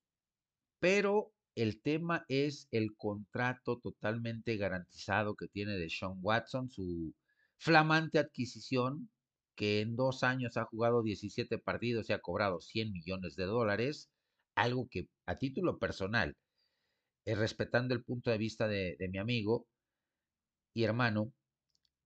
Pero 0.81 1.33
el 1.55 1.81
tema 1.81 2.25
es 2.29 2.69
el 2.71 2.97
contrato 2.97 3.79
totalmente 3.79 4.57
garantizado 4.57 5.35
que 5.37 5.49
tiene 5.49 5.73
de 5.77 5.91
Sean 5.91 6.19
Watson, 6.23 6.71
su 6.71 7.15
flamante 7.59 8.19
adquisición 8.19 9.11
que 9.61 9.83
en 9.83 9.95
dos 9.95 10.23
años 10.23 10.57
ha 10.57 10.65
jugado 10.65 11.03
17 11.03 11.59
partidos 11.59 12.09
y 12.09 12.15
ha 12.15 12.21
cobrado 12.23 12.63
100 12.63 12.93
millones 12.93 13.37
de 13.37 13.45
dólares, 13.45 14.11
algo 14.55 14.89
que 14.89 15.11
a 15.27 15.37
título 15.37 15.79
personal, 15.79 16.35
eh, 17.27 17.35
respetando 17.35 17.93
el 17.93 18.03
punto 18.03 18.31
de 18.31 18.39
vista 18.39 18.69
de, 18.69 18.97
mi 19.13 19.19
amigo 19.19 19.67
y 20.73 20.85
hermano, 20.85 21.35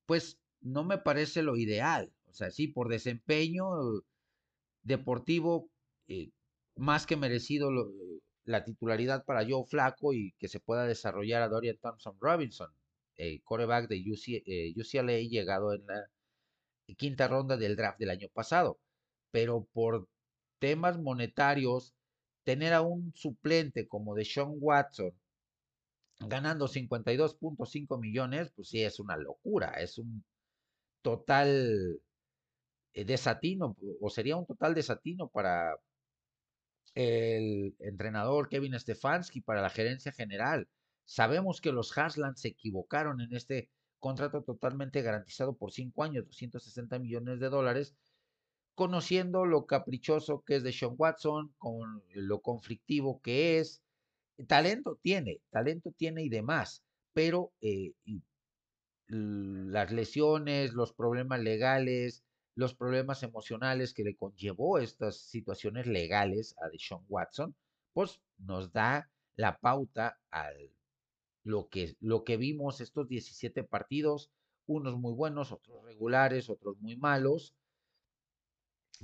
pues 0.04 0.40
no 0.62 0.82
me 0.82 0.98
parece 0.98 1.44
lo 1.44 1.56
ideal. 1.56 2.12
O 2.26 2.32
sea, 2.32 2.50
sí, 2.50 2.66
por 2.66 2.88
desempeño 2.88 3.64
deportivo, 4.82 5.70
eh, 6.08 6.32
más 6.74 7.06
que 7.06 7.16
merecido 7.16 7.70
la 8.44 8.64
titularidad 8.64 9.24
para 9.24 9.46
Joe 9.48 9.64
Flaco 9.64 10.12
y 10.12 10.32
que 10.40 10.48
se 10.48 10.58
pueda 10.58 10.86
desarrollar 10.86 11.42
a 11.42 11.48
Dorian 11.48 11.78
Thompson 11.80 12.16
Robinson, 12.20 12.70
el 13.14 13.40
coreback 13.44 13.88
de 13.88 14.02
UCLA, 14.10 15.12
eh, 15.12 15.28
llegado 15.28 15.72
en 15.72 15.86
la 15.86 16.08
quinta 16.96 17.28
ronda 17.28 17.56
del 17.56 17.76
draft 17.76 17.98
del 17.98 18.10
año 18.10 18.28
pasado. 18.32 18.78
Pero 19.30 19.66
por 19.72 20.08
temas 20.58 20.98
monetarios, 20.98 21.94
tener 22.44 22.72
a 22.74 22.82
un 22.82 23.12
suplente 23.14 23.88
como 23.88 24.14
de 24.14 24.24
Sean 24.24 24.54
Watson 24.60 25.12
ganando 26.20 26.68
52.5 26.68 28.00
millones, 28.00 28.50
pues 28.54 28.68
sí 28.68 28.82
es 28.82 29.00
una 29.00 29.16
locura, 29.16 29.70
es 29.80 29.98
un 29.98 30.24
total 31.02 32.00
eh, 32.94 33.04
desatino, 33.04 33.76
o 34.00 34.10
sería 34.10 34.36
un 34.36 34.46
total 34.46 34.74
desatino 34.74 35.28
para 35.28 35.76
el 36.94 37.74
entrenador 37.80 38.48
Kevin 38.48 38.78
Stefanski, 38.78 39.40
para 39.40 39.62
la 39.62 39.70
gerencia 39.70 40.12
general. 40.12 40.68
Sabemos 41.04 41.60
que 41.60 41.72
los 41.72 41.96
Hasland 41.96 42.36
se 42.36 42.48
equivocaron 42.48 43.20
en 43.20 43.34
este 43.34 43.68
contrato 44.04 44.42
totalmente 44.42 45.00
garantizado 45.00 45.56
por 45.56 45.72
cinco 45.72 46.04
años, 46.04 46.26
260 46.26 46.98
millones 46.98 47.40
de 47.40 47.48
dólares, 47.48 47.96
conociendo 48.74 49.46
lo 49.46 49.64
caprichoso 49.64 50.42
que 50.44 50.56
es 50.56 50.62
de 50.62 50.72
Sean 50.72 50.94
Watson, 50.98 51.54
con 51.56 52.02
lo 52.12 52.42
conflictivo 52.42 53.22
que 53.22 53.60
es. 53.60 53.82
Talento 54.46 54.98
tiene, 55.00 55.40
talento 55.48 55.90
tiene 55.96 56.22
y 56.22 56.28
demás, 56.28 56.84
pero 57.14 57.54
eh, 57.62 57.94
las 59.06 59.90
lesiones, 59.90 60.74
los 60.74 60.92
problemas 60.92 61.40
legales, 61.40 62.26
los 62.56 62.74
problemas 62.74 63.22
emocionales 63.22 63.94
que 63.94 64.04
le 64.04 64.16
conllevó 64.16 64.80
estas 64.80 65.16
situaciones 65.16 65.86
legales 65.86 66.54
a 66.58 66.68
Sean 66.78 67.00
Watson, 67.08 67.54
pues 67.94 68.20
nos 68.36 68.70
da 68.70 69.08
la 69.36 69.56
pauta 69.56 70.18
al 70.30 70.74
lo 71.44 71.68
que, 71.68 71.96
lo 72.00 72.24
que 72.24 72.36
vimos 72.36 72.80
estos 72.80 73.08
17 73.08 73.64
partidos, 73.64 74.30
unos 74.66 74.98
muy 74.98 75.12
buenos, 75.12 75.52
otros 75.52 75.84
regulares, 75.84 76.48
otros 76.50 76.78
muy 76.80 76.96
malos, 76.96 77.54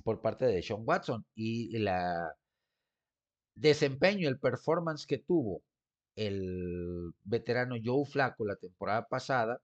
por 0.02 0.20
parte 0.20 0.46
de 0.46 0.62
Sean 0.62 0.82
Watson. 0.84 1.24
Y 1.34 1.78
la 1.78 2.34
desempeño, 3.54 4.28
el 4.28 4.38
performance 4.38 5.06
que 5.06 5.18
tuvo 5.18 5.62
el 6.16 7.12
veterano 7.24 7.76
Joe 7.82 8.04
Flaco 8.06 8.44
la 8.44 8.56
temporada 8.56 9.06
pasada, 9.06 9.60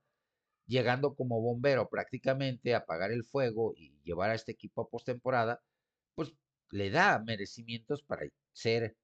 llegando 0.66 1.14
como 1.14 1.40
bombero 1.40 1.88
prácticamente 1.88 2.74
a 2.74 2.78
apagar 2.78 3.12
el 3.12 3.24
fuego 3.24 3.74
y 3.76 3.92
llevar 4.04 4.30
a 4.30 4.34
este 4.34 4.52
equipo 4.52 4.82
a 4.82 4.88
postemporada, 4.88 5.62
pues 6.14 6.32
le 6.70 6.90
da 6.90 7.18
merecimientos 7.20 8.02
para 8.02 8.26
ser 8.52 8.96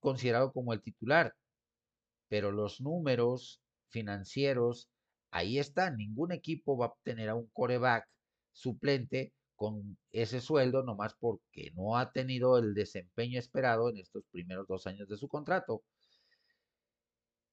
considerado 0.00 0.52
como 0.52 0.72
el 0.72 0.82
titular 0.82 1.34
pero 2.28 2.50
los 2.52 2.80
números 2.80 3.60
financieros, 3.88 4.88
ahí 5.30 5.58
están. 5.58 5.96
Ningún 5.96 6.32
equipo 6.32 6.76
va 6.76 6.86
a 6.86 6.88
obtener 6.90 7.28
a 7.28 7.34
un 7.34 7.48
coreback 7.52 8.08
suplente 8.52 9.32
con 9.54 9.98
ese 10.12 10.40
sueldo, 10.40 10.82
nomás 10.82 11.14
porque 11.18 11.72
no 11.74 11.96
ha 11.96 12.12
tenido 12.12 12.58
el 12.58 12.74
desempeño 12.74 13.38
esperado 13.38 13.88
en 13.88 13.96
estos 13.98 14.24
primeros 14.30 14.66
dos 14.68 14.86
años 14.86 15.08
de 15.08 15.16
su 15.16 15.28
contrato. 15.28 15.82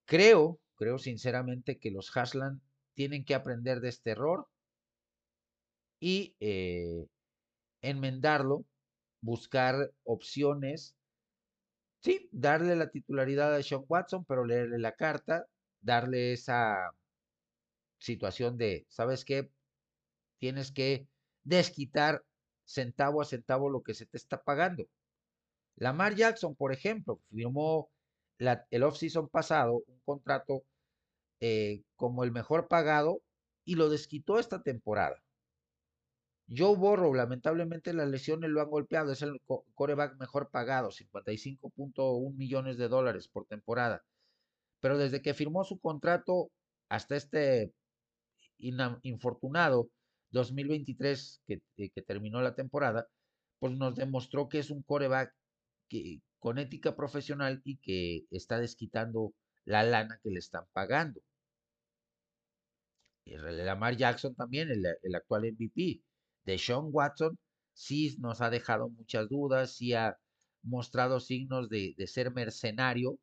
Creo, 0.05 0.59
creo 0.75 0.97
sinceramente 0.97 1.79
que 1.79 1.91
los 1.91 2.15
Hasland 2.15 2.61
tienen 2.93 3.23
que 3.25 3.35
aprender 3.35 3.79
de 3.79 3.89
este 3.89 4.11
error 4.11 4.47
y 5.99 6.35
eh, 6.41 7.07
enmendarlo, 7.81 8.65
buscar 9.21 9.93
opciones 10.03 10.95
Sí, 12.03 12.29
darle 12.31 12.75
la 12.75 12.89
titularidad 12.91 13.55
a 13.55 13.63
Sean 13.63 13.85
Watson, 13.87 14.25
pero 14.25 14.45
leerle 14.45 14.77
la 14.77 14.91
carta, 14.95 15.47
darle 15.81 16.33
esa 16.33 16.91
situación 17.97 18.57
de, 18.57 18.85
¿sabes 18.89 19.23
qué? 19.25 19.49
Tienes 20.39 20.71
que 20.71 21.07
desquitar 21.43 22.23
centavo 22.65 23.21
a 23.21 23.25
centavo 23.25 23.69
lo 23.69 23.83
que 23.83 23.93
se 23.93 24.05
te 24.05 24.17
está 24.17 24.43
pagando. 24.43 24.85
Lamar 25.77 26.15
Jackson, 26.15 26.55
por 26.55 26.73
ejemplo, 26.73 27.21
firmó 27.29 27.89
el 28.39 28.83
off-season 28.83 29.29
pasado 29.29 29.83
un 29.87 30.01
contrato 30.05 30.65
eh, 31.39 31.83
como 31.95 32.23
el 32.25 32.31
mejor 32.31 32.67
pagado 32.67 33.21
y 33.65 33.75
lo 33.75 33.89
desquitó 33.89 34.39
esta 34.39 34.61
temporada. 34.61 35.22
Joe 36.49 36.75
Burrow, 36.75 37.13
lamentablemente 37.13 37.93
las 37.93 38.09
lesiones 38.09 38.49
lo 38.49 38.61
han 38.61 38.69
golpeado, 38.69 39.11
es 39.11 39.21
el 39.21 39.39
coreback 39.73 40.19
mejor 40.19 40.49
pagado, 40.51 40.89
55.1 40.91 42.35
millones 42.35 42.77
de 42.77 42.87
dólares 42.89 43.27
por 43.27 43.45
temporada. 43.45 44.03
Pero 44.79 44.97
desde 44.97 45.21
que 45.21 45.33
firmó 45.33 45.63
su 45.63 45.79
contrato 45.79 46.51
hasta 46.89 47.15
este 47.15 47.73
infortunado 48.57 49.89
2023 50.31 51.41
que, 51.47 51.61
eh, 51.77 51.89
que, 51.89 52.01
terminó 52.01 52.41
la 52.41 52.55
temporada, 52.55 53.07
pues 53.59 53.73
nos 53.73 53.95
demostró 53.95 54.49
que 54.49 54.59
es 54.59 54.69
un 54.69 54.83
coreback 54.83 55.33
que, 55.89 56.21
con 56.39 56.59
ética 56.59 56.95
profesional 56.95 57.61
y 57.63 57.77
que 57.77 58.25
está 58.31 58.59
desquitando 58.59 59.33
la 59.65 59.83
lana 59.83 60.19
que 60.23 60.31
le 60.31 60.39
están 60.39 60.65
pagando. 60.73 61.21
Lamar 63.25 63.95
Jackson 63.95 64.35
también, 64.35 64.69
el, 64.69 64.85
el 65.01 65.15
actual 65.15 65.43
MVP, 65.53 66.01
de 66.45 66.57
Sean 66.57 66.89
Watson 66.91 67.37
sí 67.73 68.15
nos 68.19 68.41
ha 68.41 68.49
dejado 68.49 68.89
muchas 68.89 69.29
dudas, 69.29 69.75
sí 69.75 69.93
ha 69.93 70.17
mostrado 70.61 71.19
signos 71.19 71.69
de, 71.69 71.95
ser 72.07 72.31
mercenario, 72.31 73.19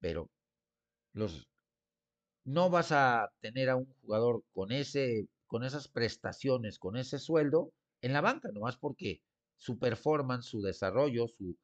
pero 0.00 0.30
los, 1.12 1.48
no 2.44 2.70
vas 2.70 2.92
a 2.92 3.30
tener 3.40 3.70
a 3.70 3.76
un 3.76 3.86
jugador 4.02 4.44
con, 4.52 4.72
ese, 4.72 5.28
con 5.46 5.64
esas 5.64 5.88
prestaciones, 5.88 6.78
con 6.78 6.96
ese 6.96 7.18
sueldo 7.18 7.72
en 8.02 8.12
la 8.12 8.20
banca, 8.20 8.50
nomás 8.52 8.76
porque 8.76 9.22
su 9.56 9.78
performance, 9.78 10.46
su 10.46 10.60
desarrollo, 10.60 11.28
su 11.28 11.56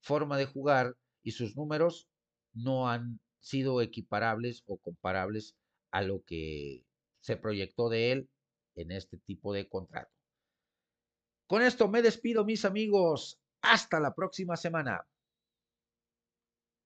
forma 0.00 0.38
de 0.38 0.46
jugar 0.46 0.94
y 1.22 1.32
sus 1.32 1.56
números 1.56 2.08
no 2.54 2.88
han 2.88 3.20
sido 3.40 3.80
equiparables 3.82 4.62
o 4.66 4.78
comparables 4.78 5.56
a 5.90 6.02
lo 6.02 6.22
que 6.24 6.84
se 7.20 7.36
proyectó 7.36 7.88
de 7.88 8.12
él 8.12 8.30
en 8.74 8.92
este 8.92 9.18
tipo 9.18 9.52
de 9.52 9.68
contrato. 9.68 10.15
Con 11.46 11.62
esto 11.62 11.88
me 11.88 12.02
despido, 12.02 12.44
mis 12.44 12.64
amigos. 12.64 13.40
Hasta 13.62 14.00
la 14.00 14.14
próxima 14.14 14.56
semana. 14.56 15.06